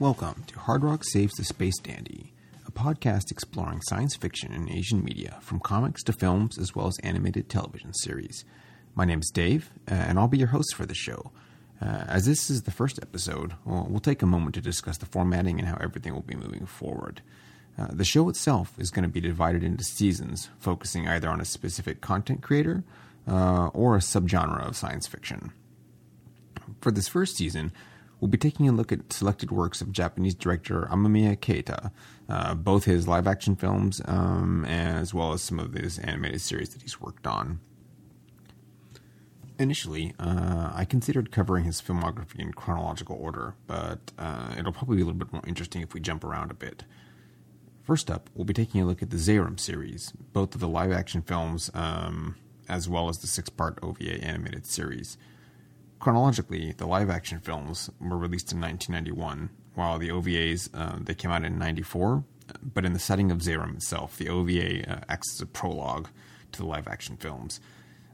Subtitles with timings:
[0.00, 2.32] Welcome to Hard Rock Saves the Space Dandy,
[2.66, 6.98] a podcast exploring science fiction and Asian media, from comics to films as well as
[7.00, 8.46] animated television series.
[8.94, 11.32] My name is Dave, uh, and I'll be your host for the show.
[11.82, 15.04] Uh, as this is the first episode, we'll, we'll, take a moment to discuss the
[15.04, 17.20] formatting and how everything will be moving forward.
[17.78, 21.44] Uh, the show itself is going to be divided into seasons, focusing either on a
[21.44, 22.84] specific content creator
[23.28, 25.52] uh, or a subgenre of science fiction.
[26.80, 27.70] For this first season,
[28.20, 31.90] we'll be taking a look at selected works of Japanese director Amemiya Keita,
[32.28, 36.70] uh, both his live action films um, as well as some of his animated series
[36.70, 37.60] that he's worked on.
[39.58, 45.02] Initially, uh, I considered covering his filmography in chronological order, but uh, it'll probably be
[45.02, 46.84] a little bit more interesting if we jump around a bit.
[47.82, 50.92] First up, we'll be taking a look at the Zeiram series, both of the live
[50.92, 52.36] action films um,
[52.70, 55.18] as well as the six part OVA animated series.
[56.00, 61.30] Chronologically, the live action films were released in 1991, while the OVAs uh, they came
[61.30, 62.24] out in 94.
[62.62, 66.08] But in the setting of Zeiram itself, the OVA uh, acts as a prologue
[66.52, 67.60] to the live action films.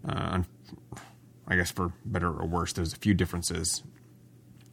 [0.07, 0.43] Uh,
[1.47, 3.85] I guess for better or worse, there's a few differences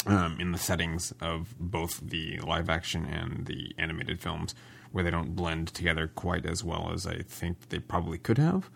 [0.08, 4.56] um, in the settings of both the live action and the animated films,
[4.91, 8.72] where they don't blend together quite as well as I think they probably could have.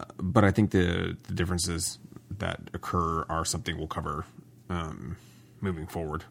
[0.00, 2.00] Uh, but I think the, the differences
[2.38, 4.24] that occur are something we'll cover
[4.68, 5.16] um,
[5.60, 6.24] moving forward.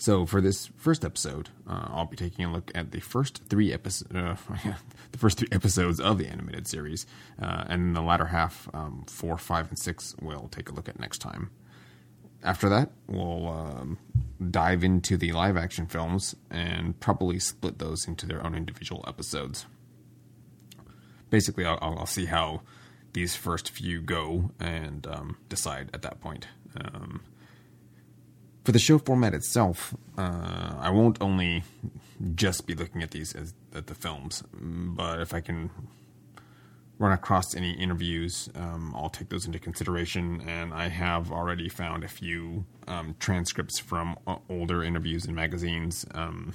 [0.00, 3.72] So for this first episode, uh, I'll be taking a look at the first three
[3.72, 4.36] episodes, uh,
[5.12, 7.04] the first three episodes of the animated series,
[7.42, 11.00] uh, and the latter half, um, four, five, and six, we'll take a look at
[11.00, 11.50] next time.
[12.44, 13.98] After that, we'll um,
[14.50, 19.66] dive into the live action films and probably split those into their own individual episodes.
[21.28, 22.62] Basically, I'll, I'll see how
[23.18, 26.46] these first few go and um, decide at that point.
[26.80, 27.20] Um,
[28.64, 31.64] for the show format itself, uh, I won't only
[32.34, 35.70] just be looking at these as at the films, but if I can
[36.98, 40.40] run across any interviews, um, I'll take those into consideration.
[40.46, 44.16] And I have already found a few um, transcripts from
[44.48, 46.54] older interviews in magazines, um,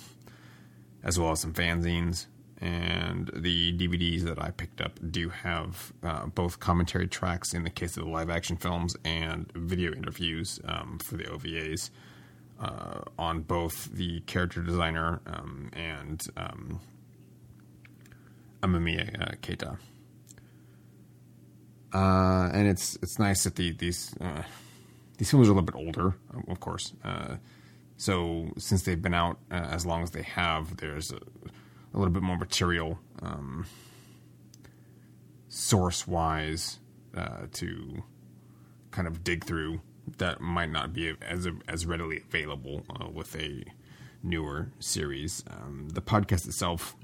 [1.03, 2.27] as well as some fanzines.
[2.63, 7.69] And the DVDs that I picked up do have uh, both commentary tracks in the
[7.69, 11.89] case of the live action films and video interviews um, for the OVAs
[12.61, 16.79] uh, on both the character designer um, and um,
[18.61, 19.77] Amemiya uh, Keita.
[21.93, 24.43] Uh, and it's it's nice that the, these uh,
[25.17, 26.15] these films are a little bit older,
[26.47, 26.93] of course.
[27.03, 27.35] Uh,
[27.97, 31.19] so since they've been out uh, as long as they have, there's a,
[31.93, 33.65] a little bit more material, um,
[35.49, 36.79] source wise,
[37.15, 38.03] uh, to
[38.91, 39.81] kind of dig through
[40.17, 43.63] that might not be as as readily available uh, with a
[44.21, 45.43] newer series.
[45.49, 46.95] Um, the podcast itself,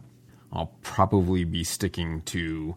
[0.51, 2.75] I'll probably be sticking to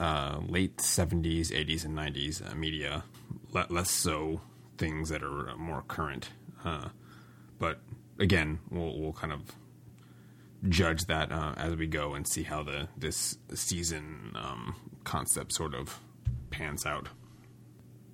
[0.00, 3.04] uh, late 70s, 80s, and 90s uh, media,
[3.52, 4.40] less so
[4.76, 6.30] things that are more current.
[6.64, 6.88] Uh,
[7.58, 7.80] but
[8.18, 9.42] again, we'll, we'll kind of
[10.68, 14.74] judge that uh, as we go and see how the this season um,
[15.04, 16.00] concept sort of
[16.50, 17.08] pans out.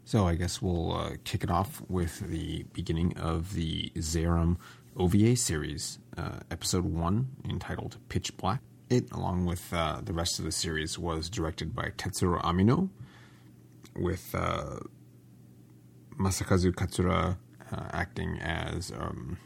[0.05, 4.59] So I guess we'll uh, kick it off with the beginning of the Zeiram
[4.97, 8.61] OVA series, uh, episode one, entitled Pitch Black.
[8.91, 12.91] It, along with uh, the rest of the series, was directed by Tetsuro Amino,
[13.97, 14.81] with uh,
[16.19, 17.39] Masakazu Katsura
[17.73, 19.39] uh, acting as um,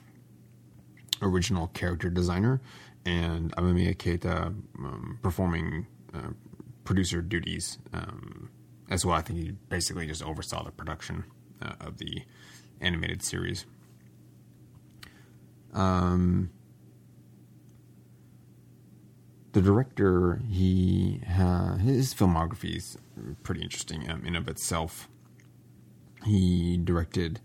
[1.22, 2.60] original character designer,
[3.04, 4.46] and Amemiya Keita
[4.78, 6.30] um, performing uh,
[6.84, 8.50] producer duties um,
[8.90, 9.16] as well.
[9.16, 11.24] I think he basically just oversaw the production
[11.62, 12.22] uh, of the
[12.80, 13.66] animated series.
[15.74, 16.50] Um,
[19.52, 22.98] the director, he uh, his filmography is
[23.42, 25.08] pretty interesting um, in of itself.
[26.24, 27.40] He directed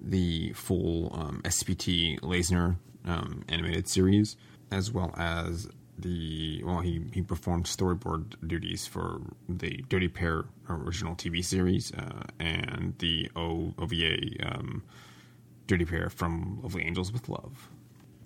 [0.00, 4.36] the full um, SPT Layzner um, animated series,
[4.70, 5.68] as well as
[5.98, 12.24] the well, he he performed storyboard duties for the Dirty Pair original TV series uh,
[12.38, 14.16] and the o, OVA
[14.46, 14.82] um,
[15.66, 17.70] Dirty Pair from Lovely Angels with Love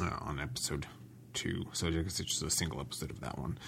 [0.00, 0.86] uh, on episode
[1.32, 1.66] two.
[1.72, 3.58] So I guess it's just a single episode of that one.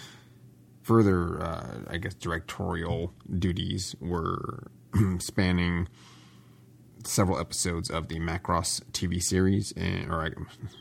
[0.83, 4.65] Further, uh, I guess directorial duties were
[5.19, 5.87] spanning
[7.05, 10.31] several episodes of the Macross TV series, and, or I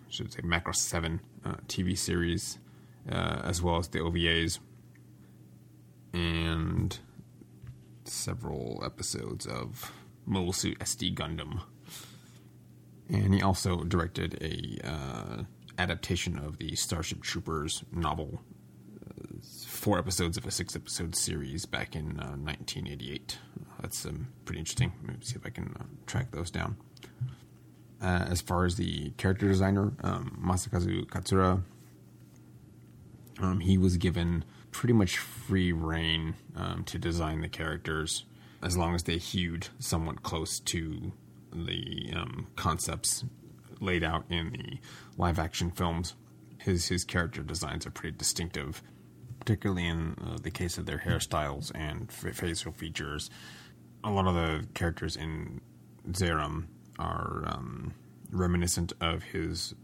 [0.09, 2.59] should say Macross Seven uh, TV series
[3.09, 4.59] uh, as well as the OVAs,
[6.13, 6.97] and
[8.06, 9.91] several episodes of
[10.25, 11.62] Mobile Suit SD Gundam.
[13.09, 15.44] and he also directed a uh,
[15.77, 18.41] adaptation of the Starship Troopers novel,
[19.09, 23.38] uh, four episodes of a six episode series back in uh, 1988.
[23.81, 24.93] That's um, pretty interesting.
[25.05, 26.77] Let me see if I can uh, track those down.
[28.01, 31.61] Uh, as far as the character designer, um, Masakazu Katsura,
[33.39, 38.25] um, he was given pretty much free reign um, to design the characters
[38.63, 41.11] as long as they hewed somewhat close to
[41.53, 43.25] the um, concepts
[43.79, 44.77] laid out in the
[45.17, 46.15] live action films.
[46.59, 48.83] His his character designs are pretty distinctive,
[49.39, 53.29] particularly in uh, the case of their hairstyles and f- facial features.
[54.03, 55.62] A lot of the characters in
[56.09, 56.65] Zeiram
[56.98, 57.94] are um,
[58.31, 59.75] reminiscent of his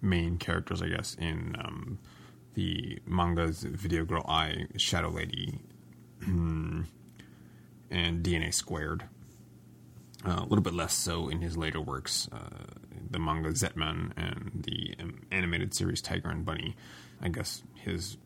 [0.00, 1.98] main characters, I guess, in um,
[2.54, 5.60] the manga's Video Girl Ai, Shadow Lady,
[6.26, 6.86] and
[8.24, 9.04] DNA Squared.
[10.26, 12.38] Uh, a little bit less so in his later works, uh,
[13.10, 16.76] the manga Zetman and the um, animated series Tiger and Bunny.
[17.20, 18.16] I guess his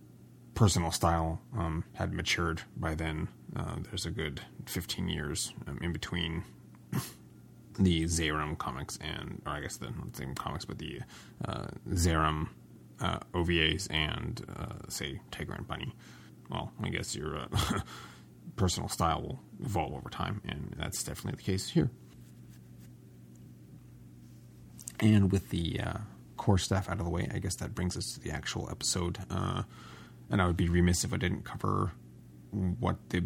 [0.59, 3.29] personal style um, had matured by then.
[3.55, 6.43] Uh, there's a good 15 years um, in between
[7.79, 10.99] the Zeiram comics and, or I guess the not Zeiram comics, but the
[11.45, 12.49] uh, Zeiram
[13.01, 15.95] uh, OVAs and, uh, say, Tiger and Bunny.
[16.51, 17.47] Well, I guess your uh,
[18.57, 21.89] personal style will evolve over time, and that's definitely the case here.
[24.99, 25.99] And with the uh,
[26.37, 29.19] core staff out of the way, I guess that brings us to the actual episode.
[30.31, 31.93] And I would be remiss if I didn't cover
[32.51, 33.25] what the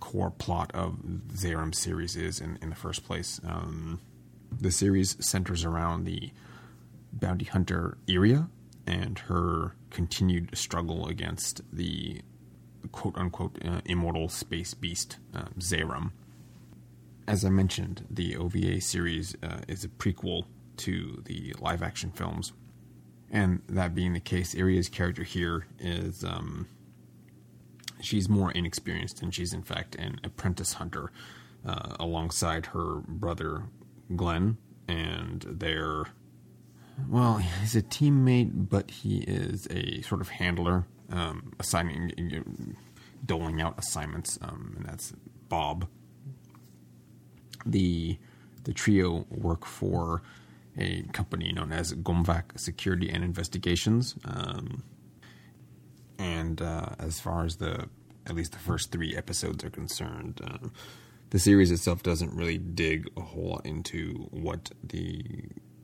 [0.00, 0.98] core plot of
[1.32, 3.40] Zeiram series is in, in the first place.
[3.46, 4.00] Um,
[4.60, 6.30] the series centers around the
[7.12, 8.48] bounty hunter Iria
[8.86, 12.20] and her continued struggle against the
[12.92, 16.10] quote unquote uh, immortal space beast uh, Zeiram.
[17.26, 20.44] As I mentioned, the OVA series uh, is a prequel
[20.78, 22.52] to the live action films.
[23.34, 26.68] And that being the case, Iria's character here is um,
[28.00, 31.10] she's more inexperienced, and she's in fact an apprentice hunter
[31.66, 33.64] uh, alongside her brother
[34.14, 36.04] Glenn, and they're
[37.08, 42.76] well, he's a teammate, but he is a sort of handler, um, assigning,
[43.26, 45.12] doling out assignments, um, and that's
[45.48, 45.88] Bob.
[47.66, 48.16] The
[48.62, 50.22] the trio work for
[50.78, 54.14] a company known as Gomvac Security and Investigations.
[54.24, 54.82] Um,
[56.18, 57.88] and uh, as far as the
[58.26, 60.68] at least the first three episodes are concerned, uh,
[61.30, 65.22] the series itself doesn't really dig a whole lot into what the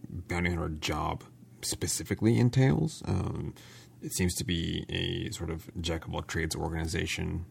[0.08, 1.24] bounty hunter job
[1.62, 3.02] specifically entails.
[3.06, 3.54] Um,
[4.02, 7.44] it seems to be a sort of jack of all trades organization.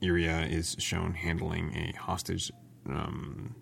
[0.00, 2.50] Iria is shown handling a hostage
[2.88, 3.54] um,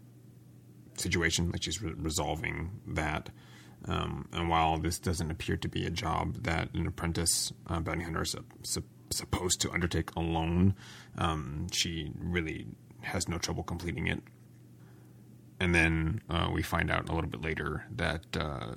[1.01, 3.31] situation, like she's re- resolving that.
[3.87, 8.05] Um, and while this doesn't appear to be a job that an apprentice uh, bounty
[8.05, 10.75] hunter is su- supposed to undertake alone,
[11.17, 12.67] um, she really
[13.01, 14.21] has no trouble completing it.
[15.59, 18.75] And then uh, we find out a little bit later that uh,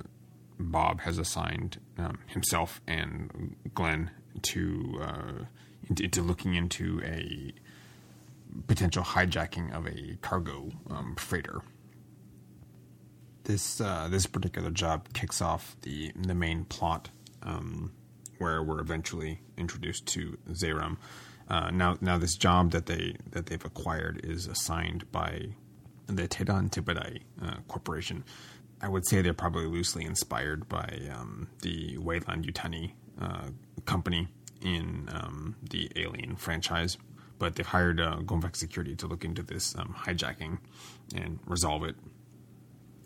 [0.60, 4.12] Bob has assigned um, himself and Glenn
[4.42, 5.46] to uh,
[5.89, 7.53] into, into, looking into a
[8.68, 11.62] potential hijacking of a cargo um, freighter.
[13.44, 17.10] This uh, this particular job kicks off the the main plot,
[17.42, 17.92] um,
[18.38, 20.98] where we're eventually introduced to Zeiram.
[21.50, 25.48] Uh, now, now this job that they that they've acquired is assigned by
[26.08, 28.24] the Tedan Tibidai uh, Corporation.
[28.82, 33.48] I would say they're probably loosely inspired by um, the Weyland Yutani uh,
[33.86, 34.28] company
[34.62, 36.98] in um, the Alien franchise,
[37.40, 38.18] but they've hired uh,
[38.54, 40.60] Security to look into this um, hijacking
[41.16, 41.96] and resolve it.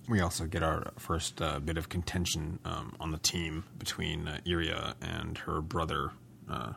[0.08, 4.40] We also get our first uh, bit of contention um, on the team between uh,
[4.46, 6.12] Iria and her brother
[6.50, 6.74] uh,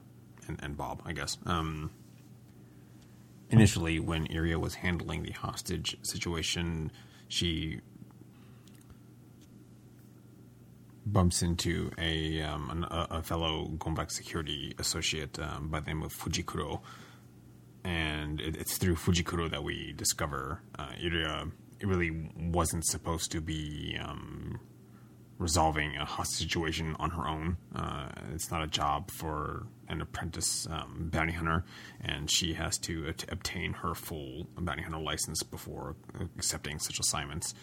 [0.49, 1.39] and, and, Bob, I guess.
[1.47, 1.93] Um,
[3.51, 6.91] initially, when Iria was handling the hostage situation,
[7.29, 7.81] she
[11.07, 16.13] bumps into a um, a, a, fellow Gomvac security associate um, by the name of
[16.13, 16.81] Fujikuro,
[17.85, 20.91] and it, it's through Fujikuro that we discover uh,
[21.83, 24.61] Iria really wasn't supposed to be um,
[25.39, 27.57] resolving a hostage situation on her own.
[27.75, 31.65] Uh, it's not a job for an apprentice um, bounty hunter,
[32.01, 35.97] and she has to at- obtain her full bounty hunter license before
[36.37, 37.55] accepting such assignments.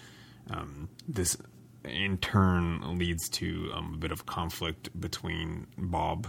[0.49, 1.37] Um, this
[1.83, 6.27] in turn leads to um, a bit of conflict between Bob,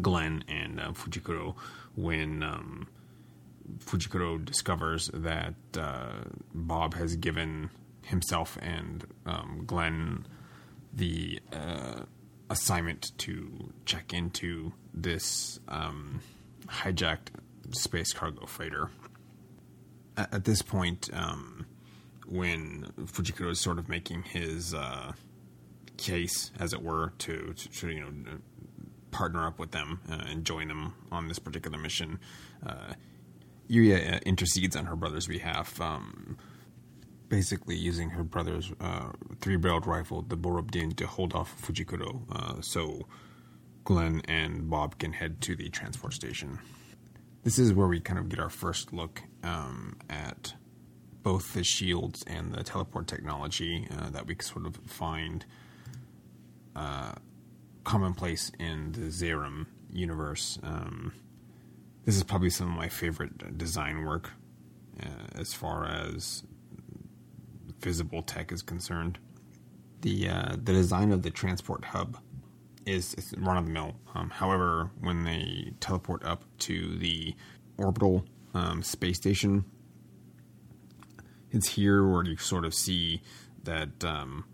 [0.00, 1.56] Glenn, and uh, Fujikuro
[1.96, 2.88] when um,
[3.78, 6.24] Fujikuro discovers that uh,
[6.54, 7.70] Bob has given
[8.04, 10.26] himself and um, Glenn
[10.92, 12.00] the uh,
[12.48, 16.20] assignment to check into this um,
[16.66, 17.28] hijacked
[17.70, 18.90] space cargo freighter.
[20.16, 21.66] At, at this point, um,
[22.26, 25.12] when Fujikuro is sort of making his uh,
[25.96, 28.12] case, as it were, to, to, to, you know
[29.10, 32.18] partner up with them uh, and join them on this particular mission,
[32.64, 32.92] uh,
[33.70, 35.80] Yuria uh, intercedes on her brother's behalf.
[35.80, 36.36] Um,
[37.28, 39.10] basically using her brother's uh,
[39.40, 43.06] three-barreled rifle, the Borodin, to hold off Fujikuro, uh, so
[43.84, 46.58] Glenn and Bob can head to the transport station.
[47.44, 50.54] This is where we kind of get our first look um, at
[51.22, 55.46] both the shields and the teleport technology uh, that we sort of find
[56.76, 57.12] uh,
[57.84, 60.58] commonplace in the Zeiram universe.
[60.62, 61.12] Um,
[62.10, 64.32] this is probably some of my favorite design work
[65.00, 66.42] uh, as far as
[67.78, 69.16] visible tech is concerned.
[70.00, 72.18] The uh, the design of the transport hub
[72.84, 73.94] is, run of the mill.
[74.12, 77.36] Um, however, when they teleport up to the
[77.78, 78.24] orbital
[78.54, 79.64] um, space station,
[81.52, 83.22] it's here where you sort of see
[83.62, 84.46] that um,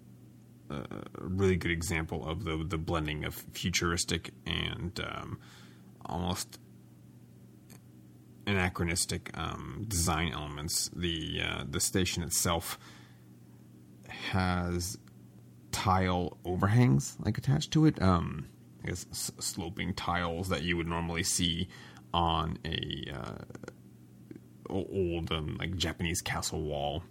[0.68, 0.84] a
[1.20, 5.38] really good example of the the blending of futuristic and um,
[6.04, 6.58] almost
[8.46, 10.90] anachronistic um, design elements.
[10.94, 12.78] The uh, the station itself
[14.30, 14.98] has
[15.72, 18.00] tile overhangs like attached to it.
[18.00, 18.46] Um,
[18.82, 21.68] I guess s- sloping tiles that you would normally see
[22.14, 23.34] on a uh,
[24.70, 27.02] old um, like Japanese castle wall,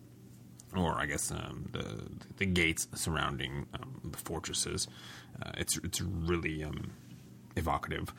[0.75, 4.87] or I guess um, the the gates surrounding um, the fortresses.
[5.41, 6.91] Uh, it's it's really um,
[7.55, 8.13] evocative.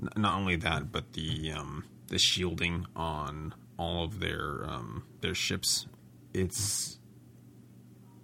[0.00, 5.34] N- not only that, but the um, the shielding on all of their um, their
[5.34, 5.86] ships.
[6.32, 6.98] It's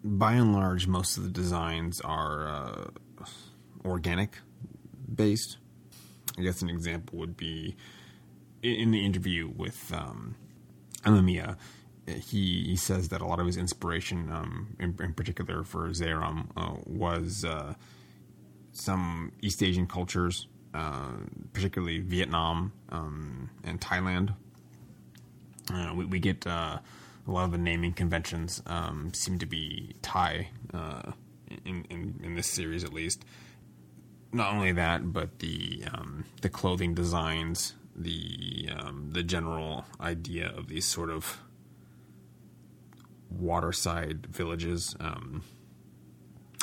[0.05, 3.25] by and large, most of the designs are uh,
[3.85, 4.39] organic
[5.13, 5.57] based.
[6.39, 7.77] I guess an example would be
[8.63, 10.37] in the interview with um,
[11.05, 11.57] Amemiya,
[12.07, 16.49] he, he says that a lot of his inspiration, um, in, in, particular for Zeiram,
[16.57, 17.75] uh, was uh,
[18.73, 21.13] some East Asian cultures, uh,
[21.53, 24.35] particularly Vietnam um, and Thailand.
[25.73, 26.79] Uh, we, we, get uh,
[27.27, 31.13] a lot of the naming conventions um, seem to be Thai uh,
[31.65, 33.25] in, in, in this series at least.
[34.33, 40.69] Not only that, but the um, the clothing designs, the um, the general idea of
[40.69, 41.39] these sort of
[43.31, 44.95] waterside villages.
[45.01, 45.45] Um,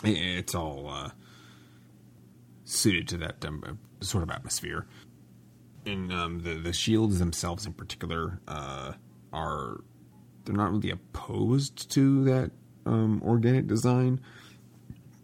[0.03, 1.09] it, it's all uh,
[2.65, 3.41] suited to that
[4.05, 4.85] sort of atmosphere.
[5.85, 8.93] And um, the the shields themselves, in particular, uh,
[9.31, 9.81] are
[10.43, 12.51] they're not really opposed to that
[12.85, 14.19] um, organic design,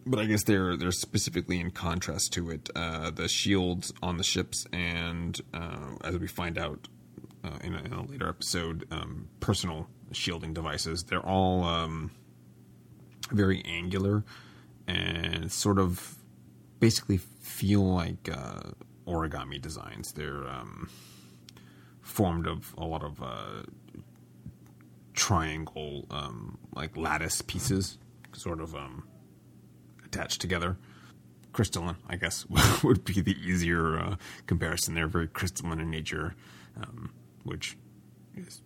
[0.06, 2.70] but I guess they're they're specifically in contrast to it.
[2.76, 6.88] Uh, the shields on the ships, and uh, as we find out
[7.44, 11.04] uh, in, a, in, a, later episode, um, personal shielding devices.
[11.04, 12.10] They're all um,
[13.30, 14.24] very angular
[14.86, 16.16] and sort of
[16.80, 18.70] basically feel like uh,
[19.06, 20.12] origami designs.
[20.12, 20.88] They're um,
[22.00, 23.62] formed of a lot of uh,
[25.12, 27.98] triangle, um, like lattice pieces,
[28.32, 29.04] sort of um,
[30.04, 30.78] attached together.
[31.52, 32.46] Crystalline, I guess,
[32.82, 34.94] would be the easier uh, comparison.
[34.94, 36.34] They're very crystalline in nature,
[36.80, 37.12] um,
[37.44, 37.76] which
[38.34, 38.62] is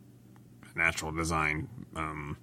[0.73, 2.37] a natural design, um,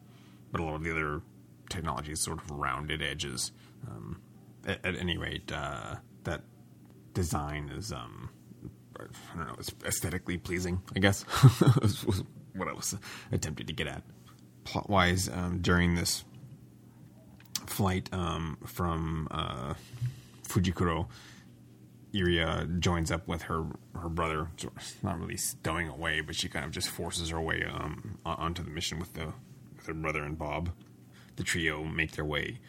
[0.51, 1.21] but a lot of the other
[1.69, 3.51] technology is sort of rounded edges.
[3.87, 4.21] Um,
[4.65, 5.95] at, at, any rate, uh,
[7.13, 8.29] design is, um,
[8.99, 11.25] I don't know, it's aesthetically pleasing, I guess,
[11.81, 12.23] was, was
[12.55, 12.95] what I was
[13.31, 14.03] attempting to get at.
[14.63, 16.23] Plot wise, um, during this
[17.65, 19.73] flight um, from uh,
[20.47, 21.07] Fujikuro,
[22.13, 23.65] Yuria joins up with her
[23.95, 24.47] her brother,
[25.01, 28.69] not really stowing away, but she kind of just forces her way um, onto the
[28.69, 29.33] mission with the
[29.75, 30.69] with her brother and Bob.
[31.35, 32.59] The trio make their way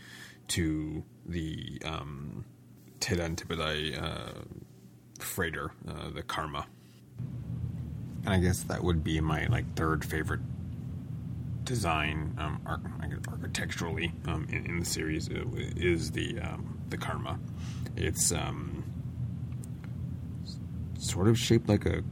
[0.49, 2.47] to the um,
[3.04, 4.32] Tedan Tibidai uh,
[5.18, 6.64] freighter, uh, the Karma.
[8.25, 10.40] And I guess that would be my like third favorite
[11.64, 15.44] design um, architecturally um, in, in, the series uh,
[15.76, 17.38] is the um, the Karma.
[17.94, 18.82] It's um,
[20.99, 22.02] sort of shaped like a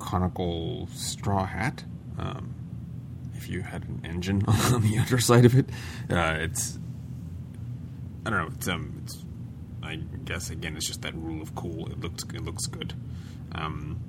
[0.00, 1.82] conical straw hat.
[2.18, 2.54] Um,
[3.32, 5.70] if you had an engine on the underside of it,
[6.10, 6.78] uh, it's
[8.26, 8.52] I don't know.
[8.54, 9.24] It's um, it's
[9.82, 11.90] I guess again, it's just that rule of cool.
[11.90, 12.94] It looks it looks good.
[13.52, 14.00] Um,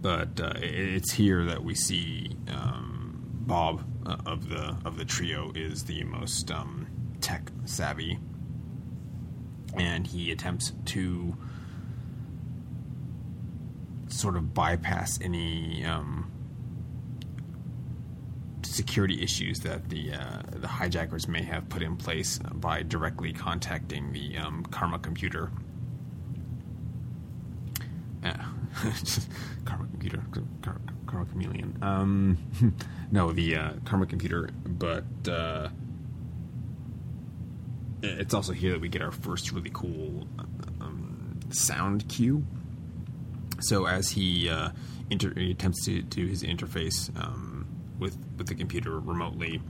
[0.00, 5.50] but uh, it's here that we see um, Bob uh, of the of the trio
[5.54, 6.86] is the most um,
[7.20, 8.18] tech savvy,
[9.74, 11.36] and he attempts to
[14.08, 16.30] sort of bypass any um,
[18.78, 24.12] security issues that the uh, the hijackers may have put in place by directly contacting
[24.12, 25.50] the um, Karma computer.
[29.64, 30.22] Karma computer,
[30.62, 31.76] Karma, Karma chameleon.
[31.82, 32.38] Um,
[33.10, 35.70] no, the uh, Karma computer, but uh,
[38.02, 40.28] it's also here that we get our first really cool
[40.80, 42.44] um, sound cue.
[43.60, 44.70] So as he, uh,
[45.10, 47.57] inter- attempts to do his interface um,
[48.38, 49.60] with the computer remotely,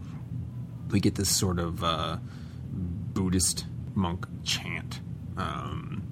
[0.90, 2.18] we get this sort of uh,
[2.70, 5.00] Buddhist monk chant
[5.36, 6.02] um,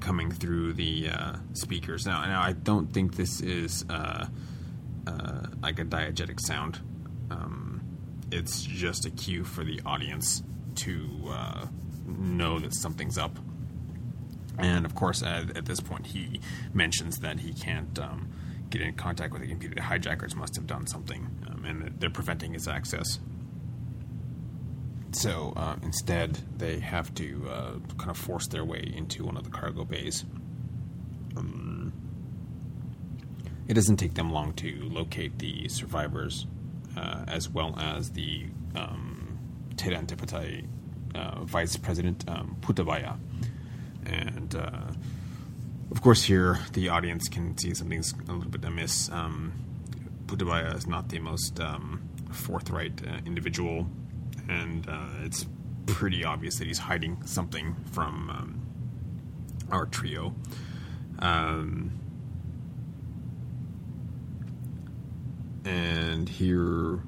[0.00, 2.06] coming through the uh, speakers.
[2.06, 4.26] Now, now I don't think this is uh,
[5.06, 6.80] uh, like a diegetic sound.
[7.30, 7.82] Um,
[8.30, 10.42] it's just a cue for the audience
[10.76, 11.66] to uh,
[12.06, 13.38] know that something's up.
[14.58, 16.40] And of course, at, at, this point, he
[16.72, 18.30] mentions that he can't um,
[18.70, 19.74] get in contact with the computer.
[19.74, 21.28] The hijackers must have done something,
[21.66, 23.18] and they're preventing his access.
[25.12, 29.44] So uh, instead, they have to uh, kind of force their way into one of
[29.44, 30.24] the cargo bays.
[31.36, 31.92] Um,
[33.66, 36.46] it doesn't take them long to locate the survivors,
[36.96, 39.38] uh, as well as the um,
[41.14, 43.18] uh, Vice President um, Putabaya.
[44.04, 44.92] And uh,
[45.90, 49.10] of course, here the audience can see something's a little bit amiss.
[49.10, 49.52] Um,
[50.26, 53.86] Putabaya is not the most um, forthright uh, individual,
[54.48, 55.46] and uh, it's
[55.86, 58.66] pretty obvious that he's hiding something from um,
[59.70, 60.34] our trio.
[61.20, 61.92] Um,
[65.64, 67.00] and here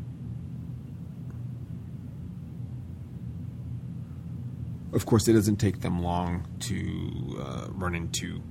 [4.93, 8.43] of course, it doesn't take them long to uh, run into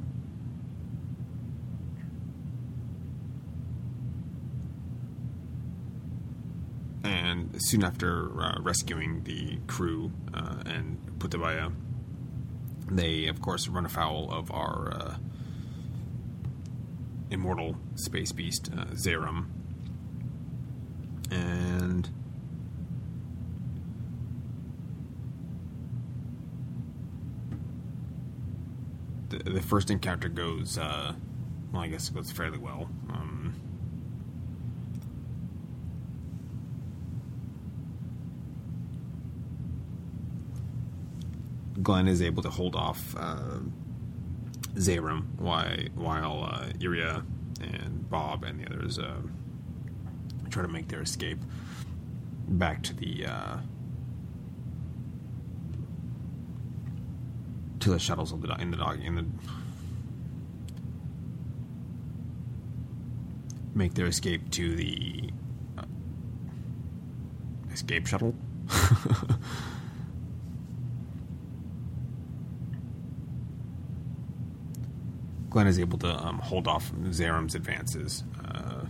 [7.03, 11.74] and soon after uh, rescuing the crew uh, and Putabaya,
[12.89, 15.15] they of course run afoul of our uh,
[17.30, 19.48] immortal space beast uh, Zeiram,
[21.32, 22.10] and
[29.30, 31.13] the, the first encounter goes uh,
[31.72, 31.82] well.
[31.84, 32.89] I guess it goes fairly well.
[33.10, 33.54] Um,
[41.88, 43.60] Glenn is able to hold off uh,
[44.76, 47.23] Zeiram while, uh, Iria
[47.62, 49.21] and Bob and the others uh,
[50.50, 51.39] try to make their escape
[52.50, 53.58] back to the uh,
[57.80, 59.26] to the shuttles of the in the dog in the
[63.73, 65.30] make their escape to the
[65.78, 65.84] uh,
[67.71, 68.36] escape shuttle.
[75.58, 78.24] Glenn is able to um, hold off Zeiram's advances.
[78.46, 78.86] Uh,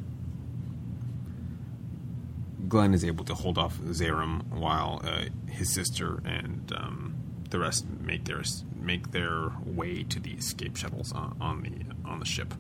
[2.68, 7.16] Glenn is able to hold off Zeiram while uh, his sister and um,
[7.52, 8.44] the rest make their
[8.78, 12.54] make their way to the escape shuttles on, on the on the ship.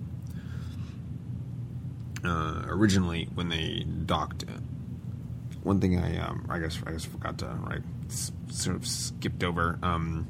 [2.23, 4.45] Uh, originally, when they docked,
[5.63, 7.83] one thing I um, I guess I guess forgot to right
[8.47, 9.77] sort of skipped over.
[9.83, 10.29] Um,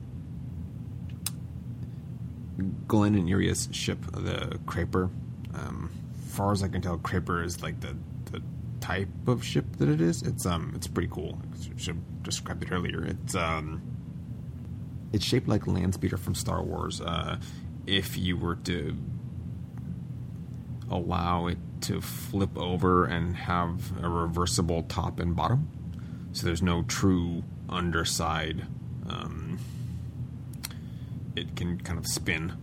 [2.87, 5.09] Glenn and Iria's ship, the Kraper.
[5.53, 5.91] Um,
[6.27, 7.95] far as I can tell, Kraper is like the
[8.31, 8.41] the
[8.79, 10.21] type of ship that it is.
[10.21, 11.39] It's um it's pretty cool.
[11.53, 13.03] I should have described it earlier.
[13.03, 13.81] It's um
[15.13, 17.01] it's shaped like Landspeeder from Star Wars.
[17.01, 17.39] Uh,
[17.85, 18.95] if you were to
[20.89, 25.69] allow it to flip over and have a reversible top and bottom,
[26.33, 28.67] so there's no true underside.
[29.07, 29.36] Um,
[31.37, 32.53] it can kind of spin,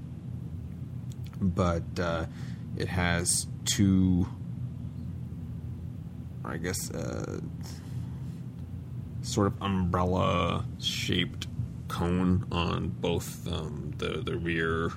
[1.40, 2.26] but uh,
[2.76, 4.26] it has two,
[6.44, 7.40] I guess, uh,
[9.22, 11.46] sort of umbrella shaped
[11.86, 14.90] cone on both um, the the rear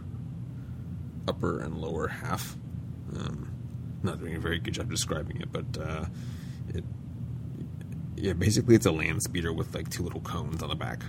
[1.28, 2.56] upper and lower half.
[3.16, 3.52] Um,
[4.02, 6.06] not doing a very good job describing it, but uh,
[6.74, 6.84] it
[8.16, 11.04] yeah basically it's a land speeder with like two little cones on the back.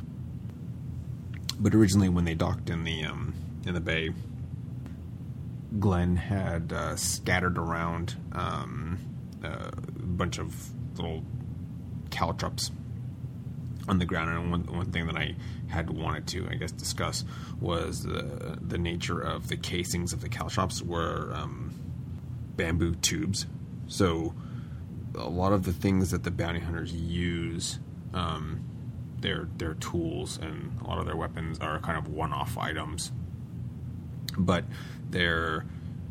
[1.60, 3.34] But originally, when they docked in the um,
[3.66, 4.10] in the bay,
[5.78, 8.98] Glenn had uh, scattered around um,
[9.42, 10.54] uh, bunch of
[10.96, 11.24] little
[12.10, 12.70] caltrops
[13.88, 14.30] on the ground.
[14.30, 15.34] And one one thing that I
[15.68, 17.24] had wanted to, I guess, discuss
[17.60, 21.74] was the the nature of the casings of the caltrops were um,
[22.56, 23.46] bamboo tubes.
[23.88, 24.34] So
[25.14, 27.78] a lot of the things that the bounty hunters use,
[28.14, 28.67] um,
[29.20, 33.12] their their tools and a lot of their weapons are kind of one off items.
[34.36, 34.64] But
[35.10, 35.64] they're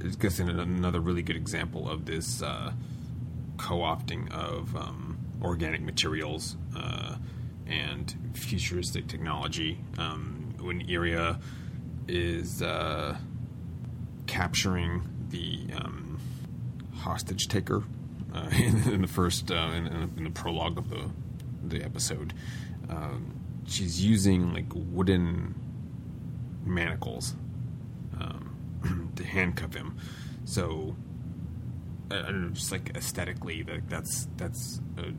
[0.03, 2.73] I guess another really good example of this uh,
[3.57, 7.15] co-opting of um, organic materials uh,
[7.65, 9.79] and futuristic technology.
[9.97, 11.39] Um, when Iria
[12.07, 13.17] is uh,
[14.27, 16.19] capturing the um,
[16.95, 17.83] hostage taker
[18.33, 21.09] uh, in, in, the first uh, in, in, the prologue of the
[21.63, 22.33] the episode,
[22.89, 25.55] um, she's using like wooden
[26.65, 27.35] manacles
[28.19, 29.97] um, to handcuff him.
[30.45, 30.95] So
[32.09, 35.13] don't just like aesthetically, like that's that's a,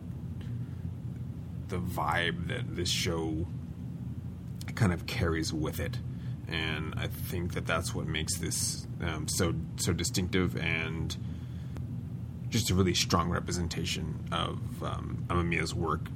[1.68, 3.46] the vibe that this show
[4.74, 5.98] kind of carries with it,
[6.48, 11.16] and I think that that's what makes this um, so so distinctive and
[12.48, 16.08] just a really strong representation of um, Amemiya's work.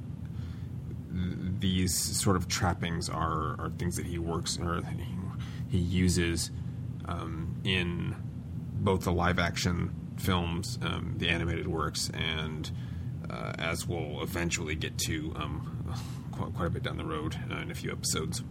[1.59, 5.05] These sort of trappings are, are things that he works or he,
[5.69, 6.51] he uses
[7.05, 8.15] um, in
[8.73, 12.71] both the live action films, um, the animated works, and
[13.29, 15.95] uh, as we'll eventually get to um,
[16.31, 18.43] quite, quite, a bit down the road uh, in a few episodes.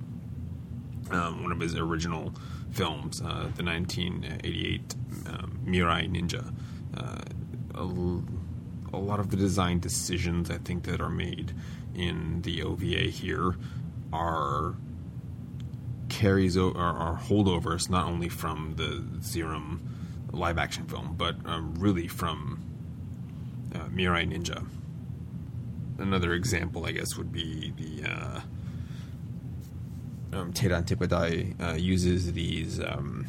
[1.11, 2.33] Um, one of his original
[2.71, 4.95] films, uh, the 1988
[5.27, 6.55] um, Mirai Ninja.
[6.97, 7.23] Uh,
[7.75, 11.55] a, a, lot of the design decisions I think that are made
[11.95, 13.57] in the OVA here
[14.13, 14.75] are
[16.09, 19.81] carries o- are, holdovers not only from the Zeiram
[20.31, 22.63] live action film, but um, really from
[23.75, 24.65] uh, Mirai Ninja.
[25.99, 28.41] Another example, I guess, would be the uh,
[30.33, 30.53] um,
[31.61, 33.27] uh, uses these um,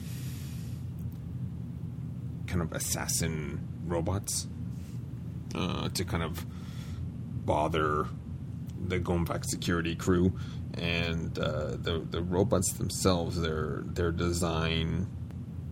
[2.47, 4.47] kind of assassin robots
[5.55, 6.45] uh, to kind of
[7.45, 8.07] bother
[8.87, 10.33] the Gomvac security crew,
[10.75, 15.07] and uh, the the robots themselves, their their design,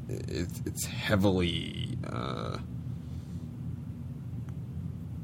[0.10, 1.98] it's it's heavily.
[2.08, 2.58] Uh,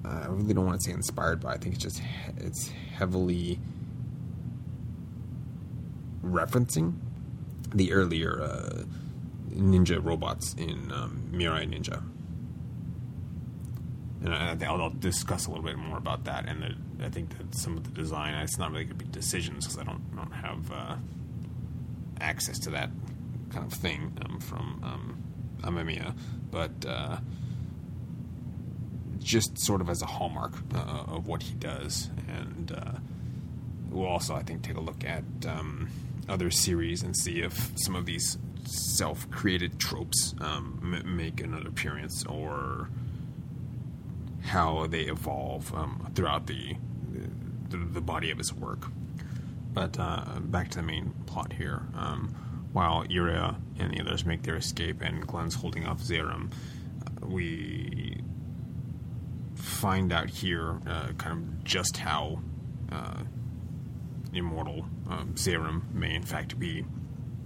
[0.06, 2.02] I really don't want to say inspired, but I think it's just
[2.38, 3.60] it's heavily
[6.24, 6.94] referencing
[7.74, 8.84] the earlier uh,
[9.50, 12.04] ninja robots in um, Mirai Ninja.
[14.24, 16.48] And I'll, I'll, discuss a little bit more about that.
[16.48, 19.12] And the, I think that some of the design, it's not really going to be
[19.12, 20.96] decisions because I don't don't have uh,
[22.20, 22.90] access to that
[23.52, 25.24] kind of thing um, from um,
[25.62, 26.16] Amemiya,
[26.52, 27.18] but uh,
[29.20, 32.10] just sort of as a hallmark uh, of what he does.
[32.28, 32.92] And uh,
[33.90, 35.90] we'll also, I think, take a look at um,
[36.30, 42.26] other series and see if some of these self-created tropes um, m- make another appearance
[42.26, 42.90] or
[44.48, 46.76] how they evolve um, throughout the,
[47.70, 48.86] the, the body of his work.
[49.74, 51.84] But uh, back to the main plot here.
[51.96, 52.34] Um,
[52.74, 58.22] while Iria and the others make their escape and Glenn's holding off Zeiram, uh, we
[59.56, 62.40] find out here uh, kind of just how
[62.92, 63.24] uh,
[64.34, 66.86] immortal um, Zeiram may in fact be.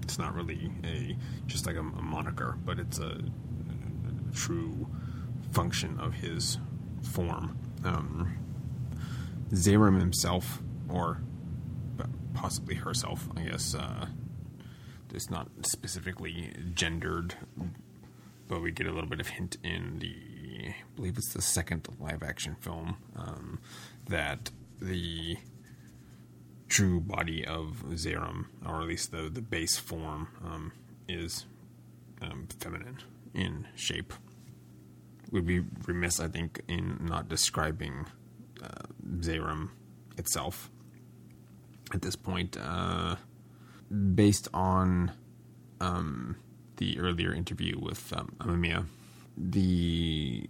[0.03, 1.15] It's not really a
[1.47, 4.87] just like a, a moniker, but it's a, a, true
[5.51, 6.57] function of his
[7.01, 7.57] form.
[7.83, 8.37] Um,
[9.51, 11.21] Zeiram himself, or
[12.33, 14.07] possibly herself, I guess, uh,
[15.13, 17.35] it's not specifically gendered,
[18.47, 21.87] but we get a little bit of hint in the, I believe it's the second
[21.99, 23.59] live action film, um,
[24.07, 25.37] that the
[26.69, 30.71] true body of Zeiram, or at least the, the base form, um,
[31.09, 31.45] is
[32.21, 32.99] um, feminine
[33.33, 34.13] in shape.
[35.31, 38.05] We'd be remiss, I think, in not describing
[38.61, 38.67] uh,
[39.17, 39.69] Zeiram
[40.17, 40.69] itself
[41.93, 42.57] at this point.
[42.59, 43.15] Uh,
[44.13, 45.11] based on
[45.79, 46.35] um,
[46.77, 48.85] the earlier interview with um, Amemiya,
[49.37, 50.49] the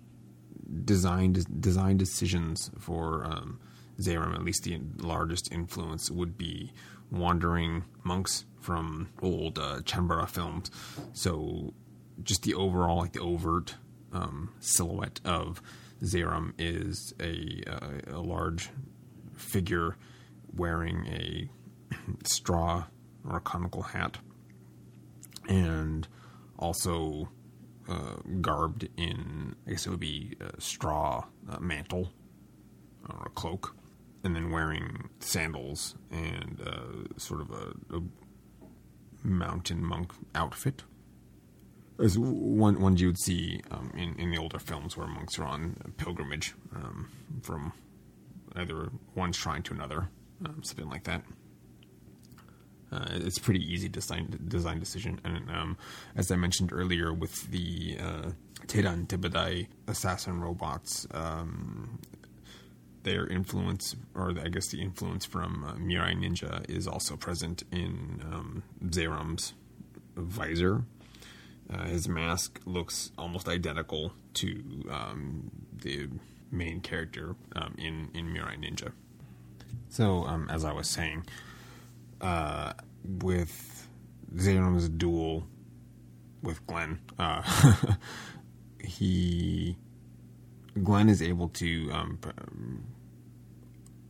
[0.86, 3.60] design design decisions for um,
[4.00, 6.72] Zeiram, at least the largest influence, would be
[7.12, 10.72] wandering monks from old uh, Chanbara films.
[11.14, 11.74] So,
[12.24, 13.76] just the overall, like the overt
[14.14, 15.62] um, silhouette of
[16.04, 18.70] Zeiram is a, uh, a large
[19.36, 19.96] figure
[20.56, 21.50] wearing a
[22.24, 22.86] straw
[23.28, 24.18] or a conical hat,
[25.48, 26.08] and
[26.58, 27.30] also
[27.90, 32.12] uh, garbed in, I guess it would be a straw uh, mantle
[33.10, 33.76] or a cloak,
[34.24, 38.02] and then wearing sandals and uh, sort of a, a,
[39.24, 40.84] mountain monk outfit.
[42.02, 45.46] As one one you would see um, in in the older films where monks are
[45.46, 47.10] on pilgrimage um,
[47.44, 47.74] from
[48.56, 50.10] either one shrine to another,
[50.46, 51.24] um, something like that.
[52.92, 55.78] Uh, it's pretty easy design design decision, and um,
[56.16, 58.32] as I mentioned earlier, with the uh,
[58.68, 62.00] Teiran Tibidai assassin robots, um,
[63.04, 68.22] their influence, or I guess the influence from uh, Mirai Ninja, is also present in
[68.26, 68.64] um,
[70.16, 70.84] visor.
[71.72, 76.10] Uh, his mask looks almost identical to um, the
[76.52, 78.92] main character um, in in Mirai Ninja.
[79.90, 81.26] So, um, as I was saying,
[82.20, 83.88] uh, with
[84.36, 85.44] Zeiram's duel
[86.42, 87.42] with Glenn, uh,
[88.84, 89.78] he
[90.84, 92.20] Glenn is able to um,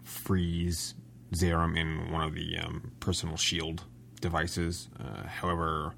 [0.04, 0.96] freeze
[1.34, 3.84] Zeiram in one of the um, personal shield
[4.20, 4.90] devices.
[5.00, 5.94] Uh, however,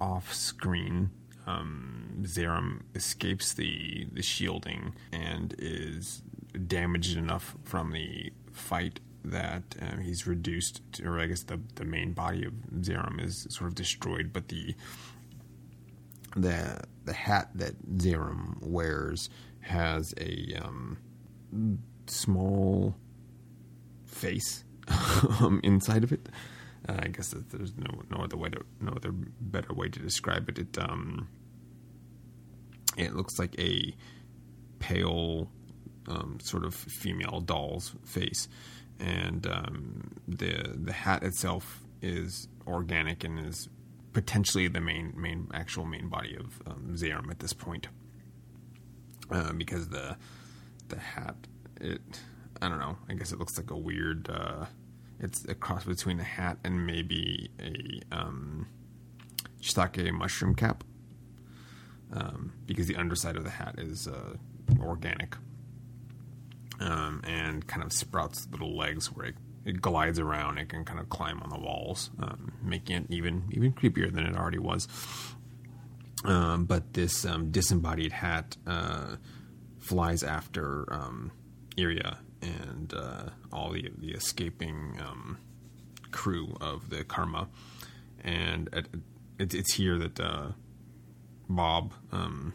[0.00, 1.10] off screen,
[1.46, 6.22] um, Zeiram escapes the, the shielding and is
[6.66, 11.84] damaged enough from the fight that uh, he's reduced to, or I guess the, the
[11.84, 14.74] main body of Zeiram is sort of destroyed, but the
[16.36, 20.98] the the hat that Zeiram wears has a um,
[22.06, 22.96] small
[24.06, 24.64] face
[25.40, 26.28] um, inside of it.
[26.90, 30.48] Uh, I guess there's no no other way to no other better way to describe
[30.48, 30.58] it.
[30.58, 31.28] It um
[32.96, 33.94] it looks like a
[34.78, 35.48] pale
[36.08, 38.48] um, sort of female doll's face,
[38.98, 43.68] and um, the the hat itself is organic and is
[44.12, 47.86] potentially the main main actual main body of um, Zeiram at this point,
[49.30, 50.16] uh, because the
[50.88, 51.36] the hat
[51.80, 52.00] it
[52.60, 52.96] I don't know.
[53.08, 54.66] I guess it looks like a weird uh,
[55.20, 58.66] it's a cross between a hat and maybe a um,
[59.60, 60.82] shiitake mushroom cap
[62.12, 64.34] um, because the underside of the hat is uh,
[64.80, 65.36] organic
[66.80, 70.58] um, and kind of sprouts little legs where it, it, glides around.
[70.58, 74.26] It can kind of climb on the walls, um, making it even even creepier than
[74.26, 74.88] it already was.
[76.24, 79.16] Um, but this um, disembodied hat uh,
[79.78, 80.86] flies after
[81.78, 85.38] Iria and uh, all the the escaping um,
[86.10, 87.48] crew of the Karma,
[88.22, 88.86] and it,
[89.38, 90.48] it, it's here that uh,
[91.48, 92.54] Bob um,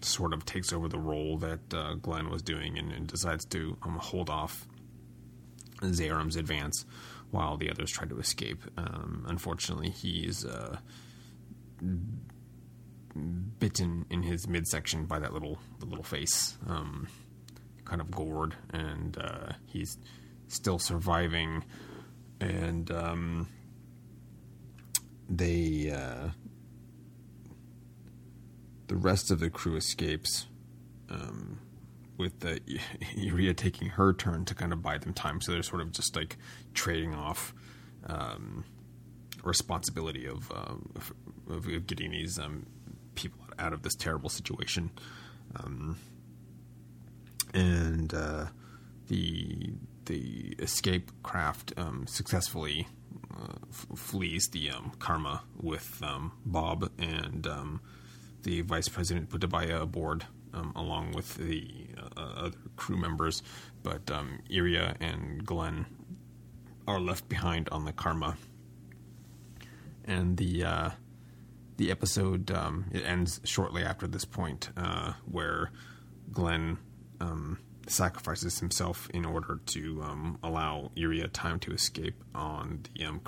[0.00, 3.76] sort of takes over the role that uh, Glenn was doing and, and decides to
[3.82, 4.66] um, hold off
[5.82, 6.84] Zeiram's advance
[7.30, 8.62] while the others try to escape.
[8.76, 10.78] Um, unfortunately, he's uh,
[13.58, 17.08] bitten in his midsection by that little the little face, um,
[17.86, 19.96] kind of gored, and uh, he's
[20.48, 21.64] still surviving.
[22.40, 23.48] And um,
[25.30, 26.28] they uh,
[28.88, 30.46] the rest of the crew escapes,
[31.10, 31.58] um,
[32.16, 32.60] with the
[33.16, 35.40] Iria taking her turn to kind of buy them time.
[35.40, 36.36] So they're sort of just like
[36.74, 37.54] trading off
[38.06, 38.64] um,
[39.42, 41.12] responsibility of, um, of,
[41.50, 42.66] of getting these um,
[43.14, 44.90] people out of this terrible situation.
[45.56, 45.96] Um,
[47.56, 48.46] and uh,
[49.08, 49.72] the
[50.04, 52.86] the escape craft um, successfully
[53.36, 56.00] uh, f- flees the um, karma with
[56.44, 57.48] Bob and
[58.46, 61.68] the vice president Putabaya aboard, um, along with the
[62.16, 63.42] uh, other crew members,
[63.82, 65.84] but um, Iria and Glenn
[66.86, 68.36] are left behind on the Karma.
[70.04, 70.90] And the uh,
[71.76, 75.72] the episode um, it ends shortly after this point, uh, where
[76.30, 76.78] Glenn
[77.20, 83.20] um, sacrifices himself in order to um, allow Iria time to escape on the um,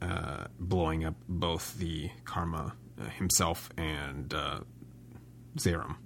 [0.00, 4.60] uh, blowing up both the Karma uh, himself and uh,
[5.56, 5.96] Zeiram.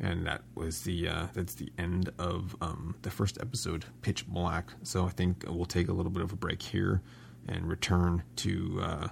[0.00, 4.72] And that was the uh, that's the end of um, the first episode, Pitch Black.
[4.82, 7.00] So I think we'll take a little bit of a break here
[7.48, 9.08] and return to uh,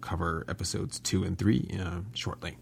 [0.00, 2.58] cover episodes two and three uh, shortly.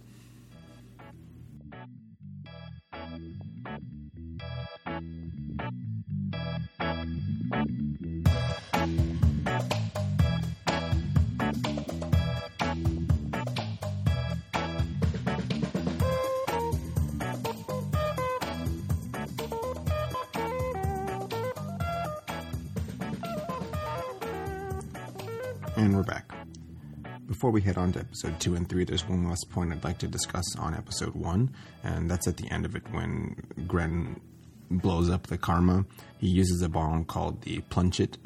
[27.38, 29.98] Before we head on to episode two and three, there's one last point I'd like
[29.98, 33.37] to discuss on episode one, and that's at the end of it when
[33.68, 34.20] Gren
[34.68, 35.85] blows up the karma.
[36.18, 38.16] He uses a bomb called the Plunchet.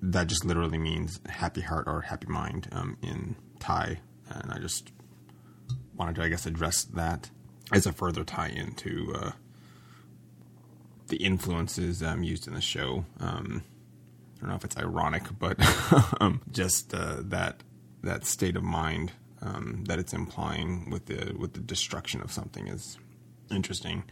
[0.00, 3.98] That just literally means happy heart or happy mind um, in Thai,
[4.30, 4.92] and I just
[5.94, 7.28] wanted to, I guess, address that
[7.70, 9.32] as a further tie into uh,
[11.08, 13.04] the influences um, used in the show.
[13.20, 13.62] Um,
[14.36, 15.58] I don't know if it's ironic, but
[16.22, 17.62] um, just uh, that
[18.06, 22.66] that state of mind um, that it's implying with the with the destruction of something
[22.68, 22.98] is
[23.50, 24.04] interesting.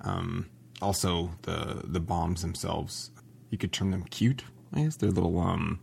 [0.00, 0.48] Um,
[0.80, 3.10] also, the the bombs themselves,
[3.50, 4.44] you could term them cute.
[4.74, 5.80] I guess they're little um,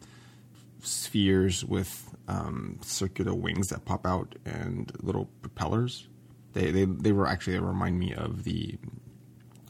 [0.82, 6.08] spheres with um, circular wings that pop out and little propellers.
[6.53, 8.77] They they they were actually they remind me of the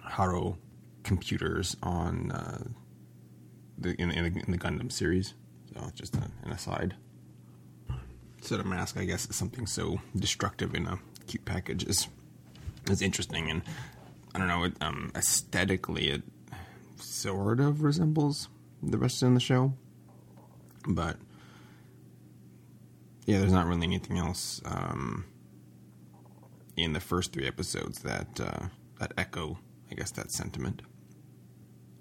[0.03, 0.57] Haro
[1.03, 2.63] computers on uh,
[3.77, 5.33] the in, in, the Gundam series.
[5.73, 6.95] So just an aside.
[8.41, 12.07] So the mask, I guess, is something so destructive in a cute package is
[12.89, 13.61] is interesting, and
[14.33, 16.23] I don't know, it, um, aesthetically, it
[16.97, 18.47] sort of resembles
[18.81, 19.73] the rest in the show,
[20.87, 21.17] but
[23.25, 25.25] yeah, there's not really anything else um,
[26.75, 28.67] in the first three episodes that uh,
[28.99, 29.59] that echo,
[29.91, 30.81] I guess, that sentiment.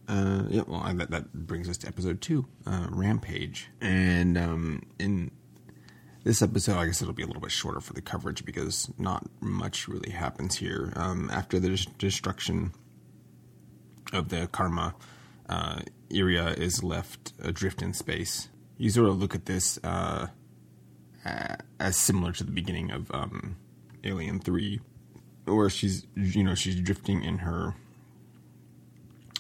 [0.09, 5.31] Uh, yeah, well, that that brings us to episode two, uh, Rampage, and um, in
[6.29, 9.27] this episode, I guess it'll be a little bit shorter for the coverage because not
[9.41, 10.93] much really happens here.
[10.95, 12.73] Um, after the destruction
[14.13, 14.95] of the Karma,
[15.49, 18.49] uh, Iria is left adrift in space.
[18.77, 20.27] You sort of look at this uh,
[21.81, 23.57] as similar to the beginning of um,
[24.05, 24.81] Alien Three,
[25.47, 27.75] where she's you know she's drifting in her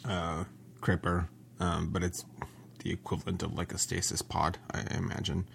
[0.06, 0.44] uh,
[0.80, 1.28] Kraper,
[1.60, 2.24] um, but it's
[2.78, 5.46] the equivalent of like a stasis pod, I imagine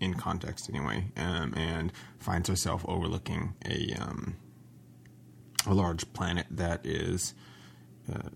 [0.00, 4.36] in context anyway, um, and finds herself overlooking a um,
[5.66, 7.34] a large planet that is,
[8.12, 8.30] uh,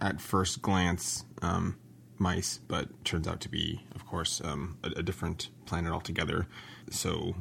[0.00, 1.78] at first glance, um,
[2.18, 6.46] mice, but turns out to be, of course, um, a, a, different planet altogether.
[6.90, 7.34] So,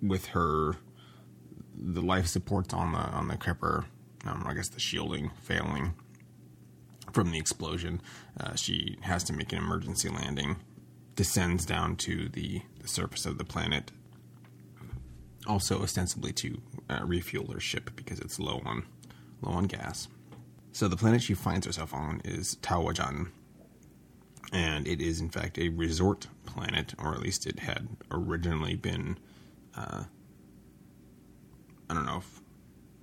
[0.00, 0.76] with her,
[1.74, 3.84] the life supports on the on the Kepler,
[4.26, 5.94] um, I guess the shielding failing
[7.12, 8.00] from the explosion,
[8.38, 10.56] uh, she has to make an emergency landing
[11.18, 13.90] descends down to the, the surface of the planet,
[15.48, 18.84] also ostensibly to uh, refuel her ship because it's low on
[19.42, 20.06] low on gas.
[20.70, 23.32] So the planet she finds herself on is Tawajan,
[24.52, 29.18] and it is in fact a resort planet, or at least it had originally been.
[29.76, 30.04] Uh,
[31.90, 32.40] I don't know if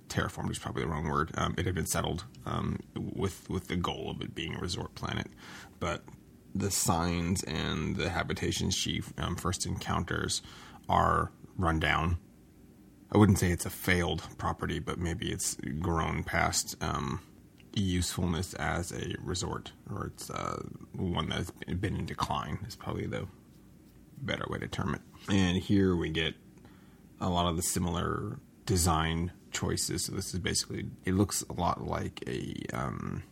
[0.08, 1.32] terraformed is probably the wrong word.
[1.36, 4.94] Um, it had been settled um, with with the goal of it being a resort
[4.94, 5.26] planet,
[5.80, 6.02] but
[6.58, 10.42] the signs and the habitations she um, first encounters
[10.88, 12.18] are run down.
[13.12, 17.20] I wouldn't say it's a failed property, but maybe it's grown past um,
[17.74, 22.58] usefulness as a resort, or it's uh, one that's been in decline.
[22.66, 23.26] Is probably the
[24.18, 25.00] better way to term it.
[25.28, 26.34] And here we get
[27.20, 30.06] a lot of the similar design choices.
[30.06, 33.22] So this is basically it looks a lot like a um,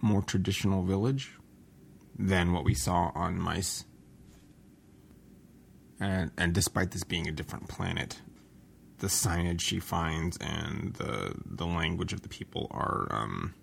[0.00, 1.32] more traditional village
[2.20, 3.84] than what we saw on mice.
[5.98, 8.20] And, and despite this being a different planet,
[8.98, 13.54] the signage she finds and the the language of the people are um,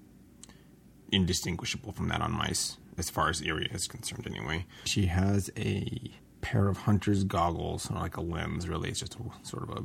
[1.12, 4.28] indistinguishable from that on mice, as far as Iria is concerned.
[4.28, 6.12] Anyway, she has a
[6.42, 8.68] pair of hunter's goggles, or like a lens.
[8.68, 9.84] Really, it's just a, sort of a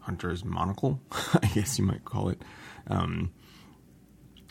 [0.00, 1.00] hunter's monocle,
[1.42, 2.42] I guess you might call it.
[2.88, 3.32] Um,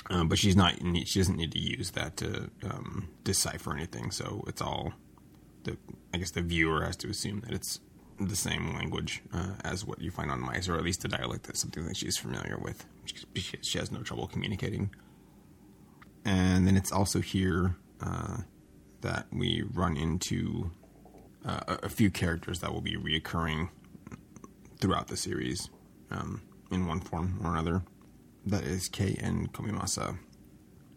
[0.09, 0.75] um, but she's not.
[1.05, 4.11] She doesn't need to use that to um, decipher anything.
[4.11, 4.93] So it's all.
[5.63, 5.77] The
[6.13, 7.79] I guess the viewer has to assume that it's
[8.19, 11.45] the same language uh, as what you find on mice, or at least a dialect
[11.45, 12.85] that's something that she's familiar with.
[13.35, 14.93] She, she has no trouble communicating.
[16.25, 18.37] And then it's also here uh,
[19.01, 20.71] that we run into
[21.45, 23.69] uh, a few characters that will be reoccurring
[24.79, 25.69] throughout the series
[26.11, 26.41] um,
[26.71, 27.83] in one form or another
[28.45, 30.17] that is Kei and Komimasa.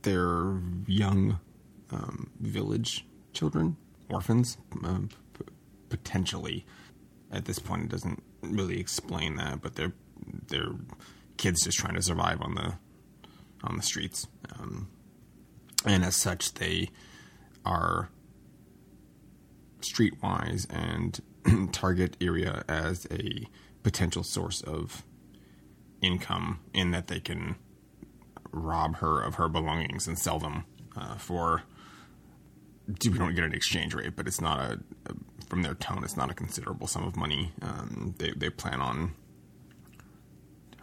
[0.02, 1.40] They're young
[1.90, 3.76] um, village children,
[4.08, 4.98] orphans, uh,
[5.34, 5.44] p-
[5.88, 6.66] potentially.
[7.30, 9.92] At this point, it doesn't really explain that, but they're
[10.48, 10.74] they're
[11.36, 12.74] kids just trying to survive on the
[13.64, 14.26] on the streets,
[14.58, 14.88] um,
[15.84, 16.90] and as such, they
[17.64, 18.10] are
[19.80, 21.20] streetwise and
[21.72, 23.46] target Iria as a
[23.82, 25.04] potential source of
[26.02, 27.56] income in that they can
[28.52, 30.64] rob her of her belongings and sell them
[30.96, 31.62] uh, for
[32.88, 35.14] we don't get an exchange rate, but it's not a, a
[35.48, 37.52] from their tone, it's not a considerable sum of money.
[37.62, 39.14] Um, they they plan on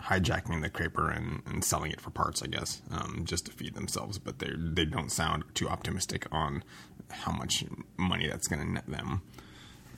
[0.03, 3.76] hijacking the Kraper and, and selling it for parts, I guess, um, just to feed
[3.76, 4.20] themselves.
[4.20, 6.64] But they they don't sound too optimistic on
[7.09, 7.64] how much
[7.97, 9.22] money that's going to net them.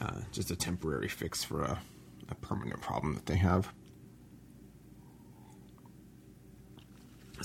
[0.02, 1.80] Uh, just a temporary fix for a,
[2.30, 3.72] a permanent problem that they have.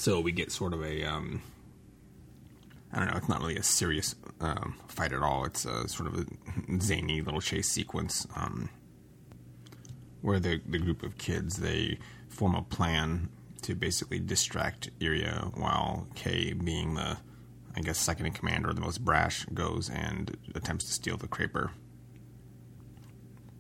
[0.01, 1.43] So we get sort of a um,
[2.91, 3.19] I don't know.
[3.19, 5.45] It's not really a serious um, fight at all.
[5.45, 8.71] It's a sort of a zany little chase sequence um,
[10.23, 11.99] where the the group of kids they
[12.31, 13.29] form a plan
[13.61, 17.19] to basically distract Iria while Kei, being the
[17.77, 21.29] I guess second in command or the most brash, goes and attempts to steal the
[21.29, 21.73] Kraper.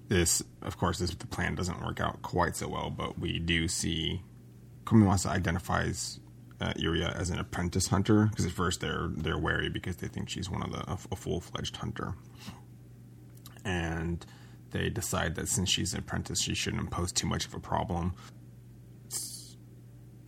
[0.08, 3.68] This, of course, this the plan doesn't work out quite so well, but we do
[3.68, 4.22] see
[4.86, 6.18] Komimasa identifies
[6.60, 10.28] uh, Iria as an apprentice hunter because at first they're they're wary because they think
[10.28, 12.14] she's one of the a, a full fledged hunter,
[13.64, 14.24] and
[14.70, 18.14] they decide that since she's an apprentice, she shouldn't pose too much of a problem.
[19.06, 19.56] It's,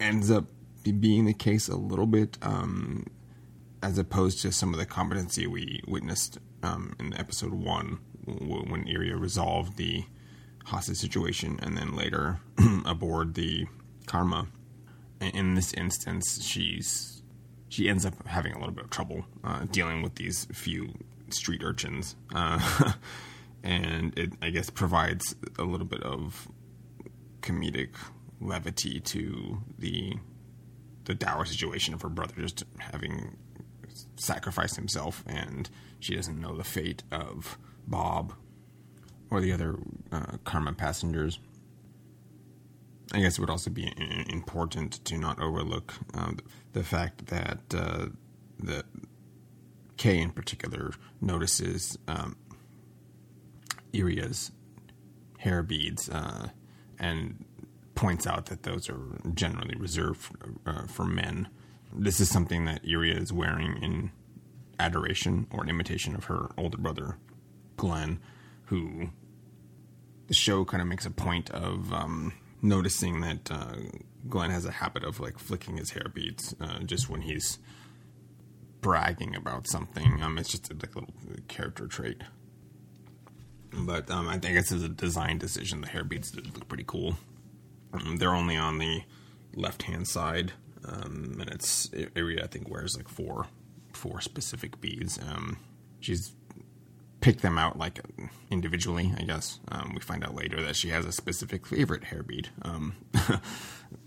[0.00, 0.46] ends up
[0.98, 3.06] being the case a little bit, um,
[3.82, 9.16] as opposed to some of the competency we witnessed um, in episode one when Iria
[9.16, 10.04] resolved the
[10.64, 12.40] hostage situation, and then later
[12.84, 13.66] aboard the
[14.06, 14.48] Karma
[15.22, 17.22] in this instance, she's
[17.68, 20.92] she ends up having a little bit of trouble uh, dealing with these few
[21.30, 22.92] street urchins, uh,
[23.62, 26.48] and it I guess provides a little bit of
[27.40, 27.90] comedic
[28.40, 30.14] levity to the
[31.04, 33.36] the dour situation of her brother just having
[34.16, 35.68] sacrificed himself, and
[36.00, 38.34] she doesn't know the fate of Bob
[39.30, 39.76] or the other
[40.12, 41.38] uh, Karma passengers.
[43.12, 43.92] I guess it would also be
[44.28, 46.32] important to not overlook uh,
[46.72, 48.06] the fact that uh,
[48.58, 48.84] the
[49.98, 52.36] Kei in particular notices um,
[53.92, 54.50] Iria's
[55.38, 56.48] hair beads uh,
[56.98, 57.44] and
[57.94, 60.36] points out that those are generally reserved for,
[60.66, 61.48] uh, for men.
[61.94, 64.10] This is something that Iria is wearing in
[64.80, 67.18] adoration or an imitation of her older brother,
[67.76, 68.18] Glenn,
[68.66, 69.10] who
[70.28, 72.32] the show kind of makes a point of um,
[72.62, 73.74] noticing that uh,
[74.28, 77.58] Glenn has a habit of like flicking his hair beads uh, just when he's
[78.80, 80.22] bragging about something.
[80.22, 81.10] Um, it's just a like, little
[81.48, 82.22] character trait.
[83.72, 85.80] But um, I think it's a design decision.
[85.80, 87.16] The hair beads look pretty cool.
[87.92, 89.02] Um, they're only on the
[89.54, 90.52] left hand side,
[90.84, 93.46] um, and it's Iria I think wears like four
[93.92, 95.18] four specific beads.
[95.18, 95.58] Um,
[96.00, 96.34] she's
[97.22, 98.00] pick them out like
[98.50, 99.14] individually.
[99.16, 102.50] I guess um, we find out later that she has a specific favorite hair bead,
[102.62, 102.94] um,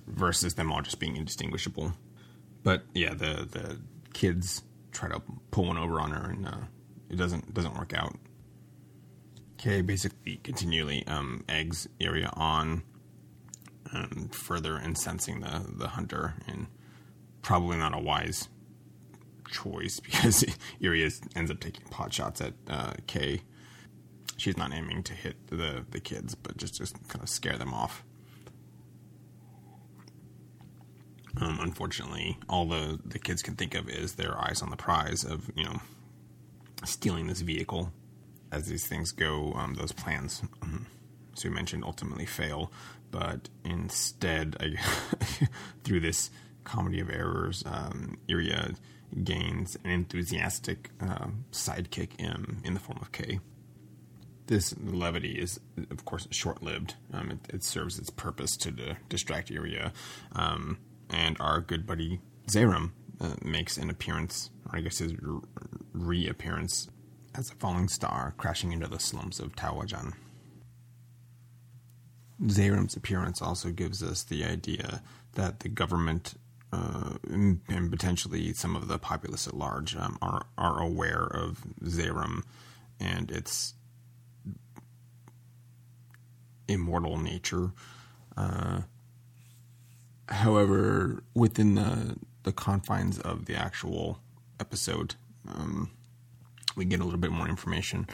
[0.08, 1.94] versus them all just being indistinguishable.
[2.62, 3.82] But yeah, the the
[4.14, 4.62] kids
[4.92, 6.66] try to pull one over on her, and uh,
[7.10, 8.16] it doesn't doesn't work out.
[9.58, 12.84] Kei basically continually um, eggs Iria on,
[13.94, 16.68] um, further incensing the the hunter, and
[17.42, 18.50] probably not a wise
[19.50, 20.46] choice because
[20.82, 23.42] Iria ends up taking pot shots at uh, Kei.
[24.38, 27.74] She's not aiming to hit the, the kids, but just, just kind of scare them
[27.74, 28.04] off.
[31.40, 35.24] Um, unfortunately, all the, the kids can think of is their eyes on the prize
[35.24, 35.82] of, you know,
[36.84, 37.92] stealing this vehicle.
[38.52, 40.86] As these things go, um, those plans, um,
[41.36, 42.72] as we mentioned, ultimately fail.
[43.12, 44.76] But instead, I,
[45.84, 46.30] through this
[46.64, 48.72] comedy of errors, um, Iria
[49.24, 53.40] gains an enthusiastic uh, sidekick in, in the form of Kei.
[54.48, 56.96] This levity is, of course, short lived.
[57.12, 59.92] Um, it, it, serves its purpose to de- distract Iria.
[60.34, 60.78] Um,
[61.10, 65.40] and our good buddy Zeiram uh, makes an appearance, or I guess his re-
[65.94, 66.90] reappearance,
[67.34, 70.14] as a falling star crashing into the slums of Tawajan.
[72.44, 75.02] Zeiram's appearance also gives us the idea
[75.34, 76.36] that the government
[76.76, 81.64] uh, and, and, potentially some of the populace at large um, are are aware of
[81.84, 82.44] Zeiram
[83.00, 83.76] and its
[86.68, 87.72] immortal nature.
[88.36, 88.82] Uh,
[90.28, 94.20] however, within the the confines of the actual
[94.60, 95.16] episode,
[95.48, 95.92] um,
[96.76, 98.08] we get a little bit more information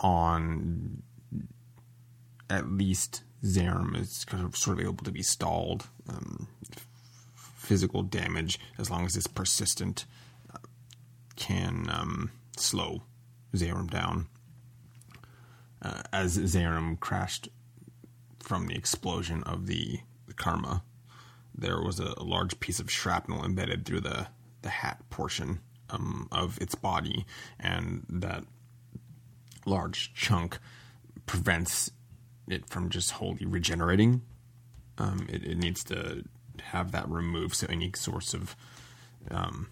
[0.00, 1.02] on
[2.50, 5.88] at least Zeiram is kind of sort of able to be stalled.
[6.08, 6.48] Um,
[7.68, 10.06] physical damage, as long as it's persistent,
[10.52, 10.58] uh,
[11.36, 13.02] can um, slow
[13.54, 14.26] Zeiram down.
[15.82, 17.50] Uh, as Zeiram crashed
[18.40, 20.82] from the explosion of the, the Karma,
[21.54, 24.28] there was a, a, large piece of shrapnel embedded through the,
[24.62, 25.60] the hat portion
[25.90, 27.26] um, of its body,
[27.60, 28.44] and that
[29.66, 30.58] large chunk
[31.26, 31.90] prevents
[32.48, 34.22] it from just wholly regenerating.
[34.96, 36.24] Um, it, it, needs to
[36.60, 38.56] have that removed, so any source of
[39.30, 39.68] um,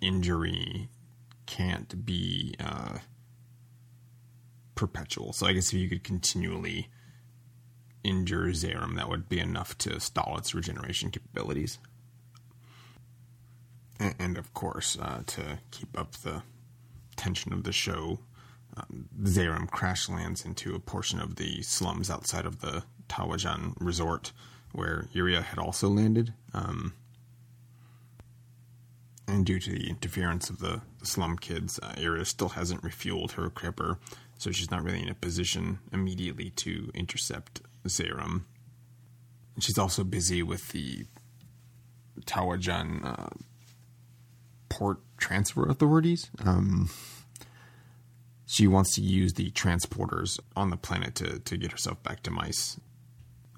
[0.00, 0.88] injury
[1.46, 2.98] can't be uh,
[4.74, 5.32] perpetual.
[5.32, 6.88] So I guess if you could continually
[8.02, 11.78] injure Zeiram, that would be enough to stall its regeneration capabilities.
[13.98, 16.42] And, and of course, uh, to keep up the
[17.16, 18.18] tension of the show,
[18.76, 24.32] um, Zeiram crash lands into a portion of the slums outside of the Tawajan resort
[24.74, 26.34] where Iria had also landed.
[26.52, 26.94] Um,
[29.26, 33.48] and due to the interference of the, the slum kids, uh, still hasn't refueled her
[33.48, 33.98] Kraper,
[34.36, 38.42] so she's not really in a position immediately to intercept Zeiram.
[39.58, 41.06] She's also busy with the
[42.22, 43.28] Tawajan uh,
[44.68, 46.30] port transfer authorities.
[46.44, 46.90] Um,
[48.46, 52.30] she wants to use the transporters on the planet to, to get herself back to
[52.30, 52.78] Mice.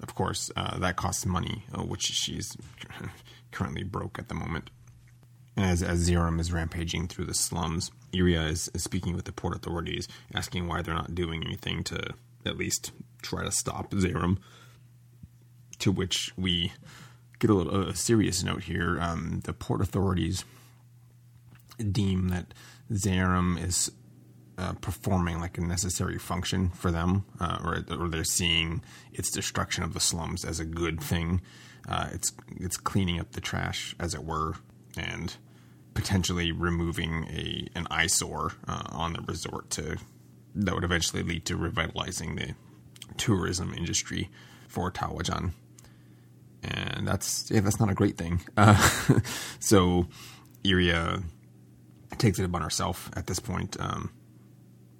[0.01, 2.55] Of course, uh, that costs money, uh, which she's
[3.51, 4.69] currently broke at the moment.
[5.55, 9.55] As, as Zeiram is rampaging through the slums, Iria is, is speaking with the port
[9.55, 12.13] authorities, asking why they're not doing anything to
[12.45, 12.91] at least
[13.23, 14.37] try to stop Zeiram.
[15.79, 16.73] To which we
[17.39, 18.99] get a little a serious note here.
[18.99, 20.43] Um, the port authorities
[21.77, 22.53] deem that
[22.91, 23.91] Zayrum is
[24.57, 28.81] uh, performing like a necessary function for them, uh, or, or, they're seeing
[29.13, 31.41] its destruction of the slums as a good thing.
[31.87, 34.55] Uh, it's it's cleaning up the trash, as it were,
[34.97, 35.37] and
[35.93, 39.97] potentially removing a an eyesore uh, on the resort to
[40.55, 42.55] that would eventually lead to revitalizing the
[43.15, 44.29] tourism industry
[44.67, 45.51] for Tawajan.
[46.63, 48.41] And that's yeah, that's not a great thing.
[48.57, 49.19] Uh,
[49.59, 50.07] so
[50.63, 51.21] Iria
[52.17, 54.11] takes it upon herself at this point, um,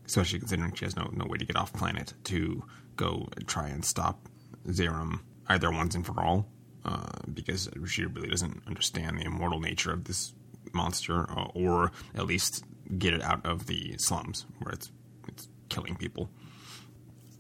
[0.07, 2.63] especially considering she has no no way to get off planet to
[2.95, 4.27] go try and stop
[4.67, 6.47] Zeiram either once and for all,
[6.83, 10.33] uh, because she really doesn't understand the immortal nature of this
[10.73, 12.65] monster, uh, or at least
[12.97, 14.91] get it out of the slums where it's
[15.27, 16.29] it's killing people.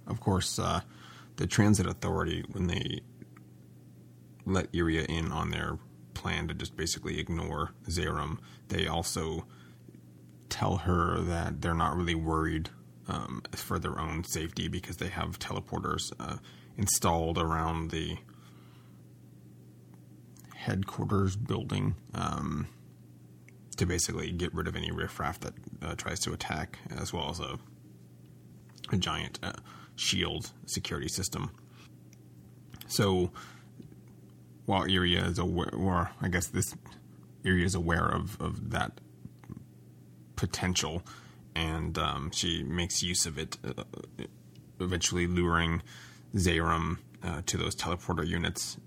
[0.05, 0.81] Of course, uh,
[1.37, 3.01] the transit authority when they
[4.45, 5.77] let Iria in on their
[6.13, 8.39] plan to just basically ignore Zeiram,
[8.69, 9.45] they also
[10.57, 12.69] tell her that they're not really worried
[13.07, 16.37] um, for their own safety because they have teleporters uh,
[16.77, 18.17] installed around the
[20.55, 21.95] headquarters building.
[22.13, 22.67] Um,
[23.77, 25.53] to basically get rid of any riffraff that
[25.83, 27.57] uh, tries to attack, as well as a,
[28.91, 29.53] a giant uh,
[29.95, 31.51] shield security system.
[32.87, 33.31] So,
[34.65, 36.75] while Iria is aware, or I guess this
[37.45, 38.99] Iria is aware of, of that
[40.37, 41.03] potential,
[41.55, 43.83] and um, she makes use of it, uh,
[44.79, 45.81] eventually luring
[46.35, 48.77] Zeiram uh, to those teleporter units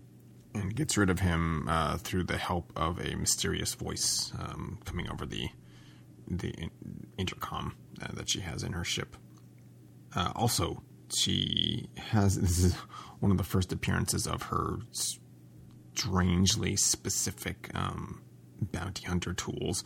[0.54, 5.10] and gets rid of him uh, through the help of a mysterious voice um, coming
[5.10, 5.48] over the
[6.26, 6.54] the
[7.18, 9.16] intercom uh, that she has in her ship.
[10.14, 10.82] Uh, also,
[11.12, 12.74] she has this is
[13.20, 14.78] one of the first appearances of her
[15.92, 18.22] strangely specific um,
[18.60, 19.84] bounty hunter tools.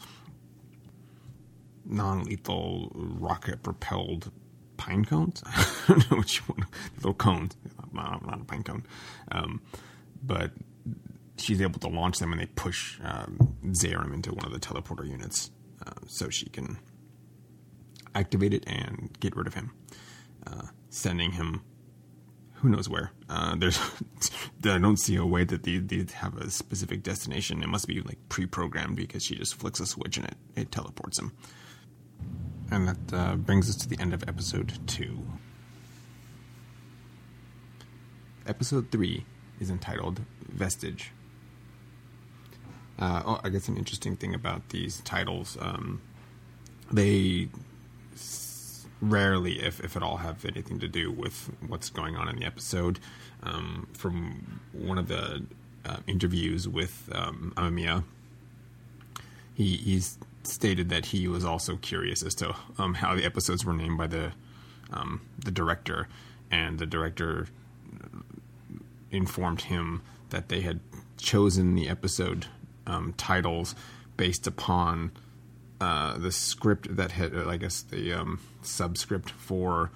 [1.85, 4.30] Non-lethal rocket-propelled
[4.76, 5.43] pine cones.
[5.47, 6.64] I don't know what you want.
[6.97, 7.57] Little cones,
[7.93, 8.87] not, not a pine cone.
[9.30, 9.61] Um,
[10.22, 10.53] but
[11.37, 15.09] she's able to launch them and they push um, Zeiram into one of the teleporter
[15.09, 15.51] units
[15.87, 16.78] uh, so she can
[18.14, 19.72] activate it and get rid of him,
[20.47, 21.62] uh, sending him
[22.55, 23.11] who knows where.
[23.28, 23.78] Uh, there's
[24.64, 27.62] I don't see a way that they, they have a specific destination.
[27.62, 31.18] It must be like pre-programmed because she just flicks a switch and it, it teleports
[31.18, 31.32] him.
[32.70, 35.22] And that uh, brings us to the end of episode two.
[38.46, 39.24] Episode three
[39.60, 41.12] is entitled Vestige.
[42.98, 46.00] Uh, oh, I guess an interesting thing about these titles, um,
[46.92, 47.48] they
[49.00, 52.44] rarely, if, if at all, have anything to do with what's going on in the
[52.44, 53.00] episode.
[53.42, 55.44] Um, from one of the
[55.84, 58.04] uh, interviews with um, Amemiya,
[59.54, 63.72] he he's stated that he was also curious as to um, how the episodes were
[63.72, 64.32] named by the
[64.92, 66.09] um, the director,
[66.51, 67.49] and the director
[69.11, 70.80] informed him that they had
[71.16, 72.47] chosen the episode
[72.86, 73.74] um, titles
[74.16, 75.12] based upon
[75.80, 79.90] uh, the script that had, uh, I guess, the um, subscript for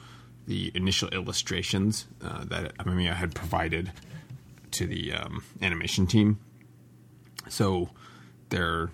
[0.46, 3.92] the initial illustrations uh, that Amemiya had provided
[4.72, 6.38] to the um, animation team.
[7.49, 7.90] So
[8.49, 8.90] their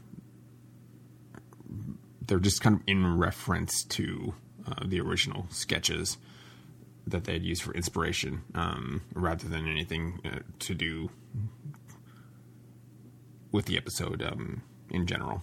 [2.27, 4.35] they're just kind of in reference to
[4.67, 6.17] uh, the original sketches
[7.07, 11.11] that they had used for inspiration, um, rather than anything uh, to do
[13.53, 15.43] with the episode um, in general.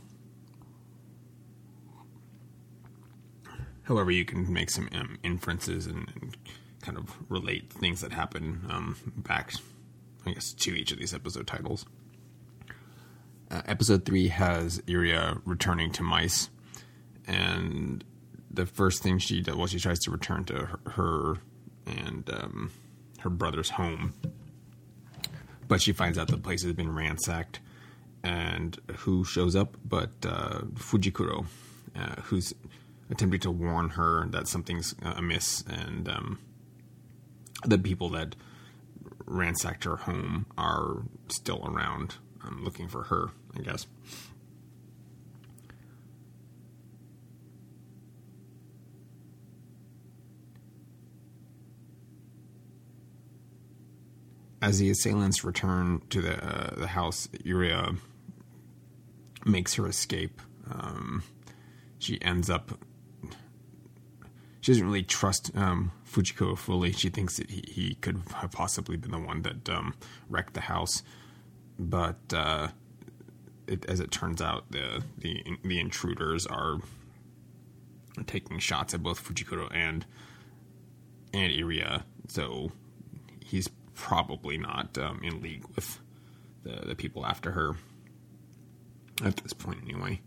[3.84, 6.38] However, you can make some um, inferences and, and,
[6.82, 9.54] kind of relate things that happen um, back,
[10.26, 11.86] I guess, to each of these episode titles.
[13.52, 16.50] Uh, episode three has Iria returning to mice,
[17.32, 18.04] and
[18.52, 21.38] the first thing she does, well, she tries to return to her, her
[21.88, 22.72] and um,
[23.20, 24.14] her brother's home,
[25.68, 27.62] but she finds out the place has been ransacked,
[28.24, 31.46] and who shows up but uh, Fujikuro,
[31.96, 32.54] uh, who's
[33.10, 36.40] attempting to warn her that something's amiss, and um,
[37.66, 38.36] the people that
[39.26, 43.88] ransacked her home are still around um, looking for her, I guess.
[54.62, 57.96] As the assailants return to the uh, the house, Iria
[59.46, 60.40] makes her escape.
[60.70, 61.24] Um,
[61.98, 62.72] she ends up.
[64.62, 66.92] She doesn't really trust um, Fujiko fully.
[66.92, 69.96] She thinks that he, he, could have possibly been the one that um,
[70.30, 71.02] wrecked the house,
[71.80, 72.68] but uh,
[73.66, 76.78] it, as it turns out, the, the the intruders are
[78.28, 80.06] taking shots at both Fujikuro and
[81.34, 82.06] and Iria.
[82.28, 82.72] So
[83.40, 86.00] he's probably not um, in league with
[86.64, 87.76] the, the people after her
[89.24, 90.22] at this point, anyway.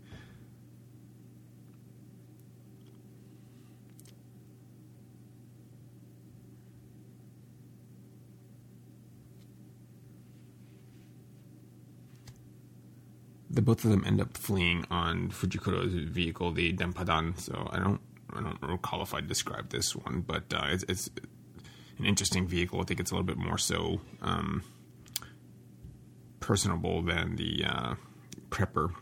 [13.49, 17.39] The both of them end up fleeing on Fujikuro's vehicle, the Denpadan.
[17.39, 18.01] So I don't,
[18.33, 21.09] I don't recall if I described this one, but uh, it's, it's
[21.97, 22.81] an interesting vehicle.
[22.81, 24.63] I think it's a little bit more so um,
[26.39, 27.95] personable than the uh,
[28.49, 28.93] Kraper.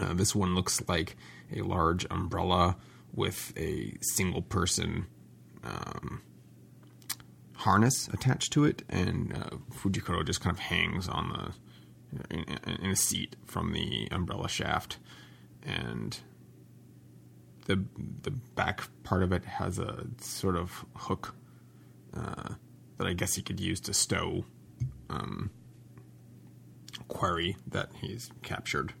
[0.00, 1.16] Uh, this one looks like
[1.54, 2.76] a large umbrella
[3.12, 5.06] with a single person
[5.64, 6.22] um,
[7.54, 11.54] harness attached to it, and uh, Fujikuro just kind of hangs on the
[12.30, 12.44] in,
[12.82, 14.98] in, a seat from the umbrella shaft,
[15.62, 16.18] and
[17.66, 17.84] the
[18.22, 21.34] the back part of it has a sort of hook
[22.16, 22.54] uh,
[22.98, 24.44] that I guess he could use to stow
[25.08, 25.50] um,
[27.08, 28.94] quarry that he's captured.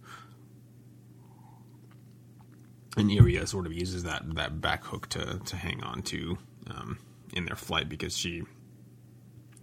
[2.96, 6.38] And Iria sort of uses that, that back hook to, to hang on to
[6.68, 6.98] um,
[7.32, 8.42] in their flight because she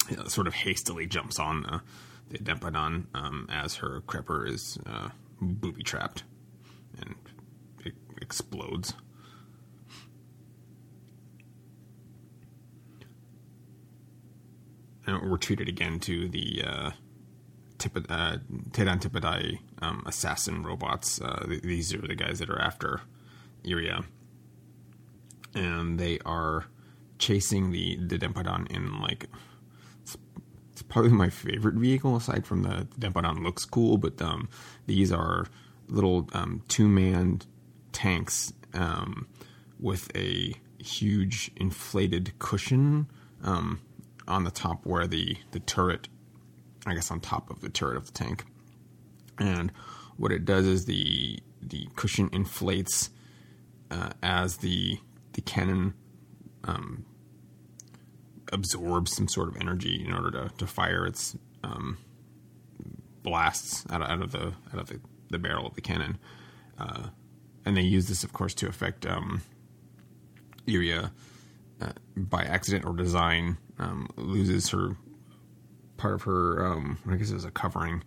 [0.09, 1.79] you know, sort of hastily jumps on uh,
[2.29, 5.09] the Denpadan um, as her Kraper is uh,
[5.41, 6.23] booby trapped
[6.99, 7.15] and
[7.85, 8.93] it explodes.
[15.07, 16.91] We're treated again to the uh,
[17.77, 18.37] Tip- uh,
[18.71, 21.21] Tippedai um, assassin robots.
[21.21, 23.01] Uh, these are the guys that are after
[23.63, 24.03] Iria.
[25.53, 26.65] And they are
[27.19, 29.27] chasing the, the Denpadan in like.
[30.01, 30.17] It's,
[30.71, 34.49] it's, probably my favorite vehicle aside from the, the Denpadan looks cool, but um,
[34.85, 35.47] these are
[35.87, 37.41] little um, two man
[37.91, 39.27] tanks um,
[39.79, 43.07] with a huge inflated cushion
[43.43, 43.79] um,
[44.27, 46.07] on the top where the the turret,
[46.85, 48.45] I guess, on top of the turret of the tank,
[49.37, 49.71] and
[50.17, 53.09] what it does is the the cushion inflates
[53.91, 54.99] uh, as the
[55.33, 55.93] the cannon
[56.63, 57.05] um,
[58.51, 61.97] absorbs some sort of energy in order to, to fire its um,
[63.23, 64.99] blasts out of, out of the out of the,
[65.29, 66.17] the barrel of the cannon,
[66.77, 67.07] uh,
[67.65, 69.41] and they use this, of course, to affect um,
[70.67, 71.11] Iria
[71.81, 74.95] uh, by accident or design um, loses her
[75.97, 78.03] part of her, um, I guess it was a covering,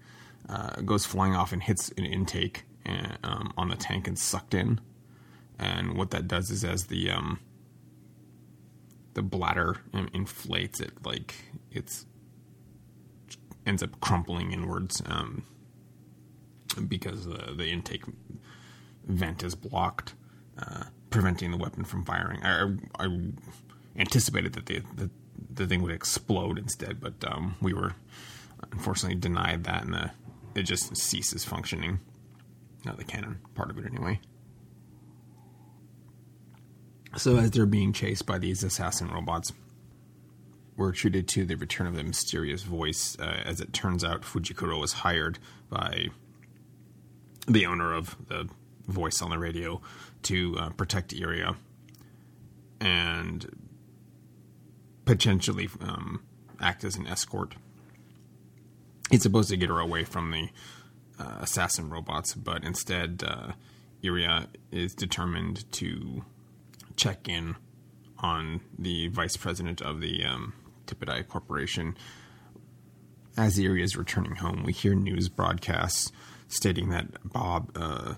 [0.48, 4.18] uh, goes flying off and hits an intake and, uh, um, on the tank and
[4.18, 4.80] sucked in.
[5.58, 7.38] And what that does is as the um,
[9.12, 9.76] the bladder
[10.14, 11.34] inflates, it like
[11.70, 12.06] it's
[13.66, 15.42] ends up crumpling inwards um,
[16.88, 18.04] because the the intake
[19.06, 20.14] vent is blocked,
[20.58, 22.42] uh, preventing the weapon from firing.
[22.42, 23.18] I, I
[23.96, 25.10] anticipated that the, the
[25.60, 27.94] the thing would explode instead, but um, we were
[28.72, 30.10] unfortunately denied that, and the,
[30.54, 32.00] it just ceases functioning.
[32.84, 34.20] Not the cannon part of it, anyway.
[37.16, 39.52] So, as they're being chased by these assassin robots,
[40.76, 43.16] we're treated to the return of the mysterious voice.
[43.20, 45.38] Uh, as it turns out, Fujikuro was hired
[45.68, 46.06] by
[47.46, 48.48] the owner of the
[48.88, 49.82] voice on the radio
[50.22, 51.56] to uh, protect Iria
[52.80, 53.59] and
[55.10, 56.22] potentially um,
[56.60, 57.56] act as an escort.
[59.10, 60.50] He's supposed to get her away from the
[61.18, 63.52] uh, assassin robots, but instead, uh,
[64.04, 66.24] Iria is determined to
[66.94, 67.56] check in
[68.18, 70.52] on the vice president of the um,
[70.86, 71.96] Tippetei Corporation.
[73.36, 76.12] As Iria is returning home, we hear news broadcasts
[76.46, 78.14] stating that Bob, uh,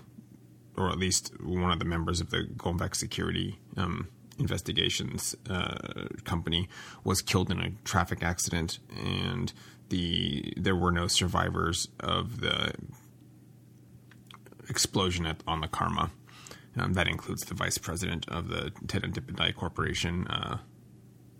[0.77, 4.09] or at least one of the members of the Golbeck Security um,
[4.39, 6.67] Investigations uh, company,
[7.03, 9.53] was killed in a traffic accident, and
[9.89, 12.73] the there were no survivors of the
[14.69, 16.11] explosion at, on the Karma.
[16.75, 20.27] Um, that includes the vice president of the Ted and Tippendai Corporation.
[20.27, 20.57] Uh,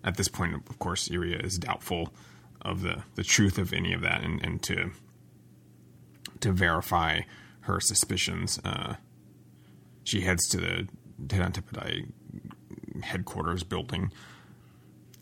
[0.04, 2.14] at this point, of course, Iria is doubtful
[2.62, 4.92] of the, the truth of any of that, and, and to
[6.42, 7.22] to verify
[7.62, 8.96] her suspicions, uh,
[10.04, 10.88] she heads to the
[11.28, 12.12] Ted Tippendai
[13.04, 14.12] headquarters building.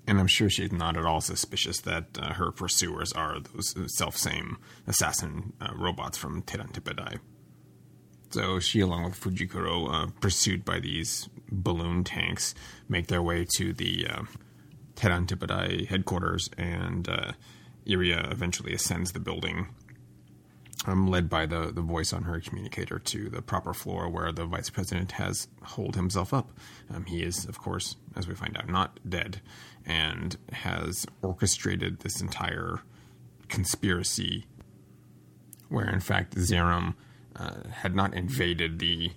[0.07, 4.17] And I'm sure she's not at all suspicious that uh, her pursuers are those self
[4.17, 4.57] same
[4.88, 7.19] assassin uh, robots from Teran Tippedai.
[8.32, 12.55] So she, along with Fujikuro, uh, pursued by these balloon tanks,
[12.88, 14.23] make their way to the uh,
[15.89, 17.34] headquarters, and uh,
[17.86, 19.67] Iria eventually ascends the building,
[20.86, 24.45] um, led by the, the voice on her communicator to the proper floor where the
[24.45, 26.51] vice president has holed himself up.
[26.93, 29.41] Um, he is, of course, as we find out, not dead,
[29.86, 32.82] and has orchestrated this entire
[33.47, 34.45] conspiracy
[35.69, 36.95] where, in fact, Zeiram
[37.36, 39.11] uh, had not invaded the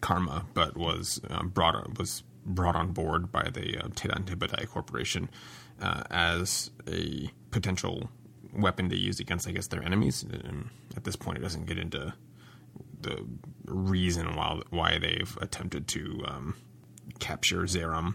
[0.00, 4.24] Karma, but was uh, brought was brought on board by the uh, Tedan
[4.68, 5.28] Corporation
[5.80, 8.10] uh, as a potential
[8.58, 10.24] weapon to use against, I guess, their enemies.
[10.44, 12.14] Um, at this point, it doesn't get into
[13.00, 13.24] the
[13.66, 16.56] reason why why they've attempted to um,
[17.18, 18.14] capture Zeiram.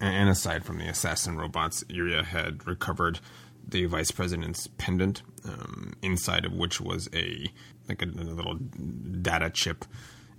[0.00, 3.18] And aside from the assassin robots, Iria had recovered
[3.66, 7.52] the vice president's pendant, um, inside of which was a
[7.88, 9.84] like a, a little data chip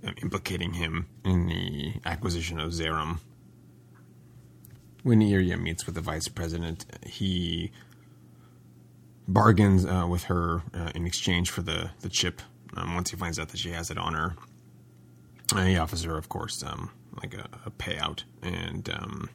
[0.04, 3.18] um, implicating him in the acquisition of Zeiram.
[5.02, 7.72] When Iria meets with the vice president, he
[9.32, 12.42] bargains uh, with her uh, in exchange for the, the chip.
[12.76, 14.36] Um, once he finds out that she has it on her,
[15.54, 19.30] uh, he offers her, of course, um, like a, a, payout, and um,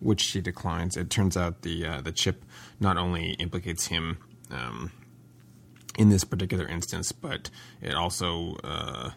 [0.00, 0.96] which she declines.
[0.96, 2.44] It turns out the uh, the chip
[2.80, 4.18] not only implicates him
[4.50, 4.90] um,
[5.96, 9.10] in this particular instance, but it also, uh,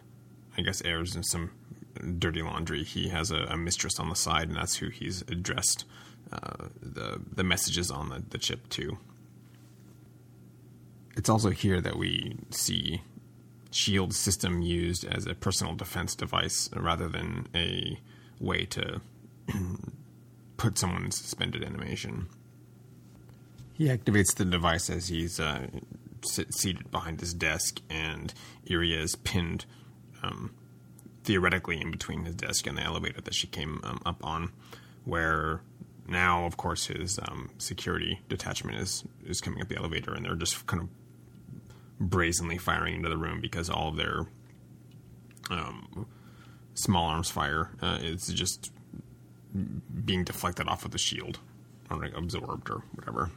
[0.56, 1.50] I guess, airs in some
[2.18, 2.84] dirty laundry.
[2.84, 5.84] He has a, a, mistress on the side, and that's who he's addressed
[6.32, 8.98] uh, the the messages on the, the chip to.
[11.16, 13.02] It's also here that we see
[13.70, 17.98] shield system used as a personal defense device rather than a
[18.40, 19.00] way to
[20.56, 22.28] put someone in suspended animation.
[23.72, 25.68] He activates the device as he's uh,
[26.24, 28.32] sit, seated behind his desk, and
[28.70, 29.64] Iria is pinned
[30.22, 30.52] um,
[31.24, 34.52] theoretically in between his desk and the elevator that she came um, up on,
[35.04, 35.62] where
[36.06, 40.34] now, of course, his um, security detachment is is coming up the elevator, and they're
[40.34, 40.88] just kind of
[42.00, 44.26] brazenly firing into the room because all of their
[45.50, 46.06] um,
[46.74, 48.72] small arms fire uh, is just
[50.04, 51.38] being deflected off of the shield
[51.90, 53.30] or like absorbed or whatever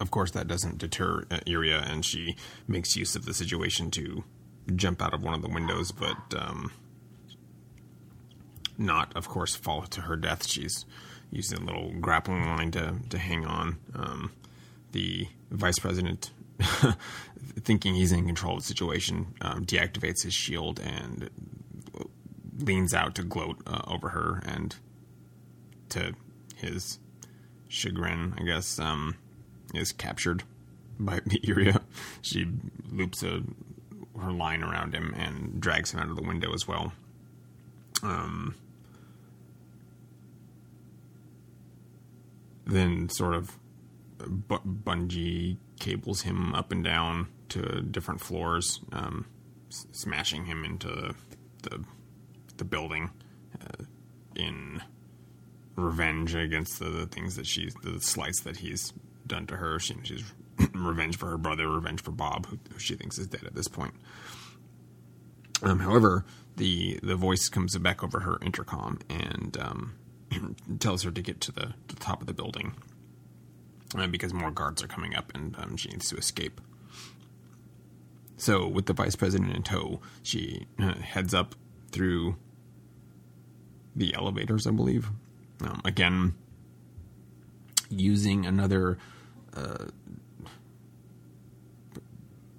[0.00, 2.36] of course, that doesn't deter uh, Iria, and she
[2.66, 4.24] makes use of the situation to
[4.74, 6.72] jump out of one of the windows, but um,
[8.76, 10.46] not, of course, fall to her death.
[10.46, 10.84] She's
[11.30, 13.78] using a little grappling line to, to hang on.
[13.94, 14.32] Um,
[14.92, 16.30] the vice president,
[17.60, 21.30] thinking he's in control of the situation, um, deactivates his shield and
[22.58, 24.76] leans out to gloat uh, over her, and
[25.90, 26.14] to
[26.56, 26.98] his
[27.68, 29.16] chagrin, I guess, um,
[29.74, 30.44] is captured
[30.98, 31.80] by Iria.
[32.22, 32.46] She
[32.90, 33.42] loops a,
[34.20, 36.92] her line around him and drags him out of the window as well.
[38.02, 38.54] Um,
[42.66, 43.58] then sort of
[44.26, 49.26] bu- bungee cables him up and down to different floors, um,
[49.70, 51.14] s- smashing him into
[51.62, 51.84] the
[52.56, 53.10] the building
[53.60, 53.84] uh,
[54.36, 54.80] in
[55.76, 58.92] revenge against the, the, things that she's the slights that he's
[59.26, 59.78] done to her.
[59.80, 60.24] She, she's
[60.74, 63.68] revenge for her brother, revenge for Bob, who, who she thinks is dead at this
[63.68, 63.94] point.
[65.62, 66.24] Um, however,
[66.56, 69.94] the the voice comes back over her intercom and um,
[70.78, 72.74] tells her to get to the, to the top of the building
[73.96, 76.60] uh, because more guards are coming up and um, she needs to escape.
[78.36, 81.54] So, with the vice president in tow, she uh, heads up
[81.92, 82.36] through
[83.94, 85.10] the elevators, I believe.
[85.60, 86.34] Um, again,
[87.88, 88.98] using another
[89.54, 89.86] uh,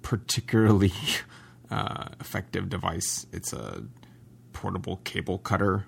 [0.06, 0.92] particularly
[1.70, 3.26] uh, effective device.
[3.32, 3.84] It's a
[4.52, 5.86] portable cable cutter.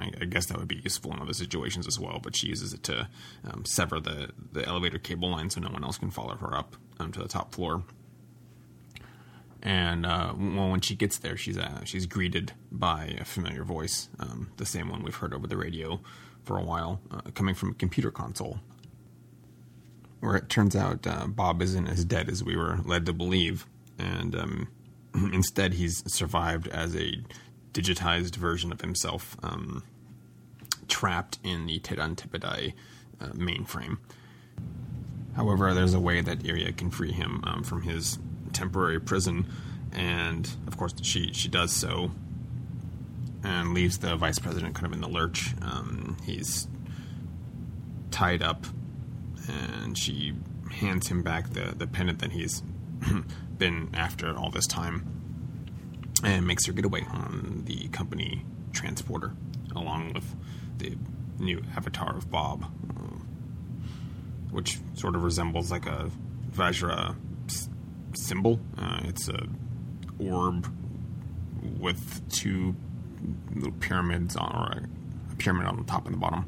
[0.00, 2.72] I, I, guess that would be useful in other situations as well, but she uses
[2.72, 3.08] it to
[3.50, 6.76] um, sever the, the elevator cable line so no one else can follow her up
[6.98, 7.82] um, to the top floor.
[9.62, 14.08] And uh, well, when she gets there, she's uh, she's greeted by a familiar voice,
[14.18, 16.00] um, the same one we've heard over the radio
[16.42, 18.58] for a while, uh, coming from a computer console.
[20.18, 23.66] Where it turns out uh, Bob isn't as dead as we were led to believe,
[23.98, 24.68] and um,
[25.32, 27.22] instead he's survived as a
[27.72, 29.82] digitized version of himself, um,
[30.88, 32.74] trapped in the Tepidai
[33.20, 33.98] uh, mainframe.
[35.34, 38.18] However, there's a way that Iria can free him um, from his
[38.52, 39.46] temporary prison,
[39.92, 42.10] and of course, she she does so,
[43.42, 45.54] and leaves the vice president kind of in the lurch.
[45.62, 46.68] Um, he's
[48.10, 48.66] tied up,
[49.48, 50.34] and she
[50.70, 52.62] hands him back the the pendant that he's
[53.58, 55.21] been after all this time,
[56.22, 59.32] and makes her get away on the company transporter,
[59.74, 60.34] along with
[60.78, 60.96] the
[61.38, 62.64] new avatar of Bob,
[62.96, 63.02] uh,
[64.50, 66.10] which sort of resembles like a
[66.52, 67.16] Vajra
[68.14, 68.60] symbol.
[68.78, 69.46] Uh, it's a
[70.18, 70.72] orb
[71.78, 72.74] with two
[73.54, 76.44] little pyramids on, or a, pyramid on the top and the bottom.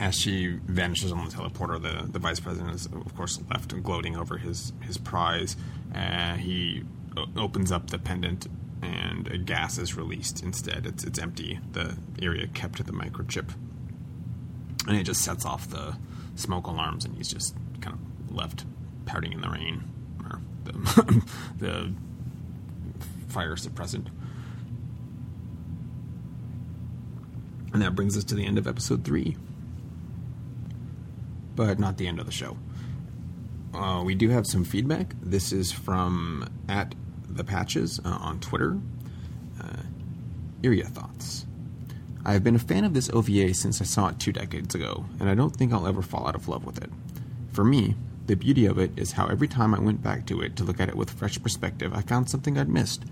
[0.00, 4.16] As she vanishes on the teleporter, the, the vice president is, of course, left gloating
[4.16, 5.56] over his, his prize.
[5.94, 6.82] Uh, he
[7.36, 8.48] opens up the pendant
[8.84, 10.86] and a gas is released instead.
[10.86, 11.58] It's, it's empty.
[11.72, 13.52] The Iria kept to the microchip.
[14.86, 15.96] And it just sets off the
[16.34, 18.66] smoke alarms, and he's just kind of left
[19.06, 19.90] pouting in the rain
[20.64, 21.22] the,
[21.58, 21.92] the
[23.28, 24.08] fire suppressant.
[27.72, 29.36] And that brings us to the end of episode three.
[31.56, 32.56] But not the end of the show.
[33.72, 35.14] Uh, we do have some feedback.
[35.20, 36.94] This is from at
[37.34, 38.78] the patches uh, on Twitter.
[39.60, 39.82] Uh,
[40.62, 41.46] Iria thoughts.
[42.24, 45.04] I have been a fan of this OVA since I saw it two decades ago,
[45.20, 46.90] and I don't think I'll ever fall out of love with it.
[47.52, 50.56] For me, the beauty of it is how every time I went back to it
[50.56, 53.04] to look at it with fresh perspective, I found something I'd missed.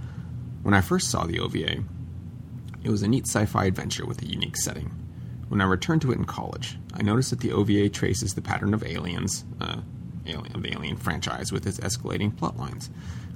[0.62, 1.84] When I first saw the OVA,
[2.82, 4.90] it was a neat sci fi adventure with a unique setting.
[5.48, 8.72] When I returned to it in college, I noticed that the OVA traces the pattern
[8.72, 9.82] of Aliens, uh,
[10.26, 12.88] alien, the Alien franchise, with its escalating plot lines.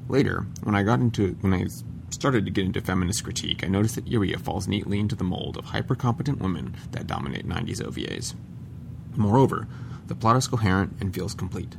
[0.09, 1.67] Later, when I got into when I
[2.11, 5.57] started to get into feminist critique, I noticed that Iria falls neatly into the mold
[5.57, 8.35] of hypercompetent women that dominate 90s OVAs.
[9.17, 9.67] Moreover,
[10.07, 11.77] the plot is coherent and feels complete.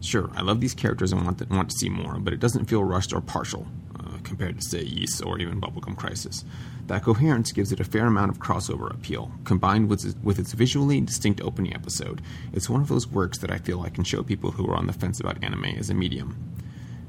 [0.00, 2.64] Sure, I love these characters and want to, want to see more, but it doesn't
[2.64, 3.66] feel rushed or partial
[3.98, 6.44] uh, compared to, say, Ys or even Bubblegum Crisis.
[6.86, 9.30] That coherence gives it a fair amount of crossover appeal.
[9.44, 13.58] Combined with with its visually distinct opening episode, it's one of those works that I
[13.58, 16.36] feel I can show people who are on the fence about anime as a medium.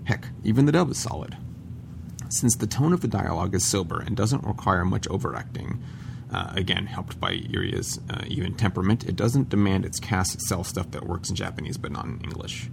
[0.05, 1.37] Heck, even the dub is solid.
[2.29, 5.83] Since the tone of the dialogue is sober and doesn't require much overacting,
[6.31, 10.91] uh, again, helped by Iria's uh, even temperament, it doesn't demand its cast sell stuff
[10.91, 12.69] that works in Japanese but not in English.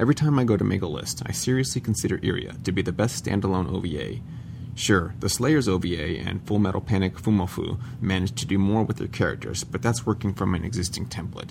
[0.00, 2.92] Every time I go to make a list, I seriously consider Iria to be the
[2.92, 4.22] best standalone OVA.
[4.74, 9.06] Sure, the Slayers OVA and Full Metal Panic Fumoffu managed to do more with their
[9.06, 11.50] characters, but that's working from an existing template.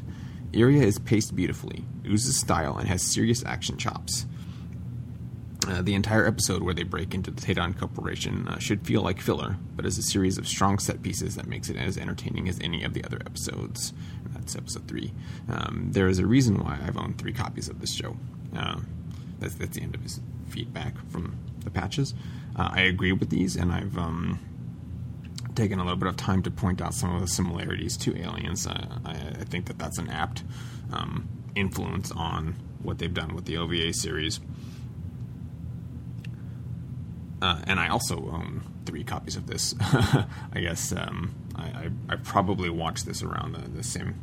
[0.53, 4.25] Iria is paced beautifully, oozes style, and has serious action chops.
[5.67, 9.21] Uh, the entire episode where they break into the Tehran Corporation uh, should feel like
[9.21, 12.59] filler, but is a series of strong set pieces that makes it as entertaining as
[12.61, 13.93] any of the other episodes.
[14.31, 15.13] That's episode three.
[15.47, 18.17] Um, there is a reason why I've owned three copies of this show.
[18.55, 18.79] Uh,
[19.39, 22.15] that's, that's the end of his feedback from the patches.
[22.55, 24.39] Uh, I agree with these, and I've um,
[25.53, 28.65] taken a little bit of time to point out some of the similarities to Aliens.
[28.65, 30.43] I, I think that that's an apt
[30.91, 34.39] um, influence on what they've done with the OVA series.
[37.41, 39.73] Uh, and I also own three copies of this.
[39.81, 44.15] I guess um, I, I, I, probably watched this around the, the same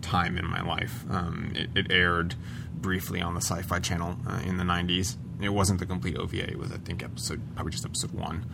[0.00, 1.04] time in my life.
[1.10, 2.34] Um, it, it, aired
[2.74, 5.16] briefly on the Sci Fi Channel uh, in the 90s.
[5.42, 8.46] It wasn't the complete OVA, it was, I think, episode probably just episode one.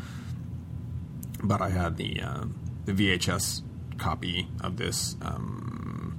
[1.43, 2.45] But I had the, uh,
[2.87, 3.63] the VHS
[3.99, 5.17] copy of this.
[5.23, 6.19] Um,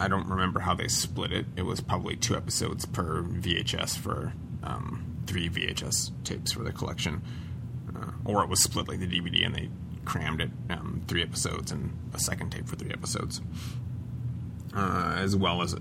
[0.00, 1.46] I don't remember how they split it.
[1.56, 7.22] It was probably two episodes per VHS for um, three VHS tapes for the collection,
[7.94, 9.68] uh, or it was split like the DVD and they
[10.04, 13.40] crammed it um, three episodes and a second tape for three episodes,
[14.74, 15.76] uh, as well as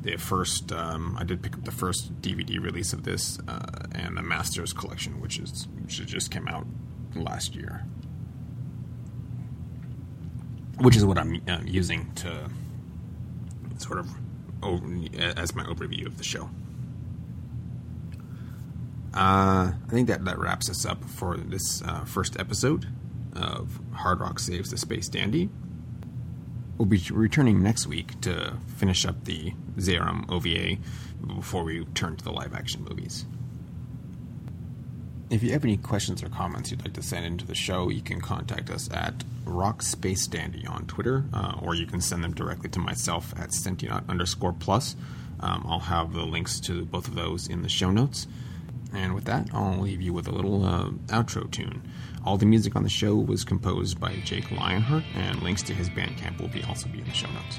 [0.00, 0.72] the first.
[0.72, 4.72] Um, I did pick up the first DVD release of this uh, and the Masters
[4.72, 6.66] collection, which is which just came out
[7.14, 7.84] last year,
[10.80, 12.50] which is what I'm uh, using to
[13.78, 14.08] sort of
[14.62, 14.86] over,
[15.36, 16.48] as my overview of the show.
[19.14, 22.88] Uh, I think that that wraps us up for this uh, first episode
[23.36, 25.48] of Hard Rock Saves the Space Dandy.
[26.78, 30.80] We'll be returning next week to finish up the Zeiram OVA
[31.36, 33.24] before we turn to the live action movies.
[35.30, 38.02] If you have any questions or comments you'd like to send into the show, you
[38.02, 42.34] can contact us at Rock Space Dandy on Twitter, uh, or you can send them
[42.34, 44.96] directly to myself at Sentient underscore plus.
[45.38, 48.26] Um, I'll have the links to both of those in the show notes.
[48.94, 51.82] And with that, I'll leave you with a little uh, outro tune.
[52.24, 55.90] All the music on the show was composed by Jake Lionheart, and links to his
[55.90, 57.58] Bandcamp will be also be in the show notes.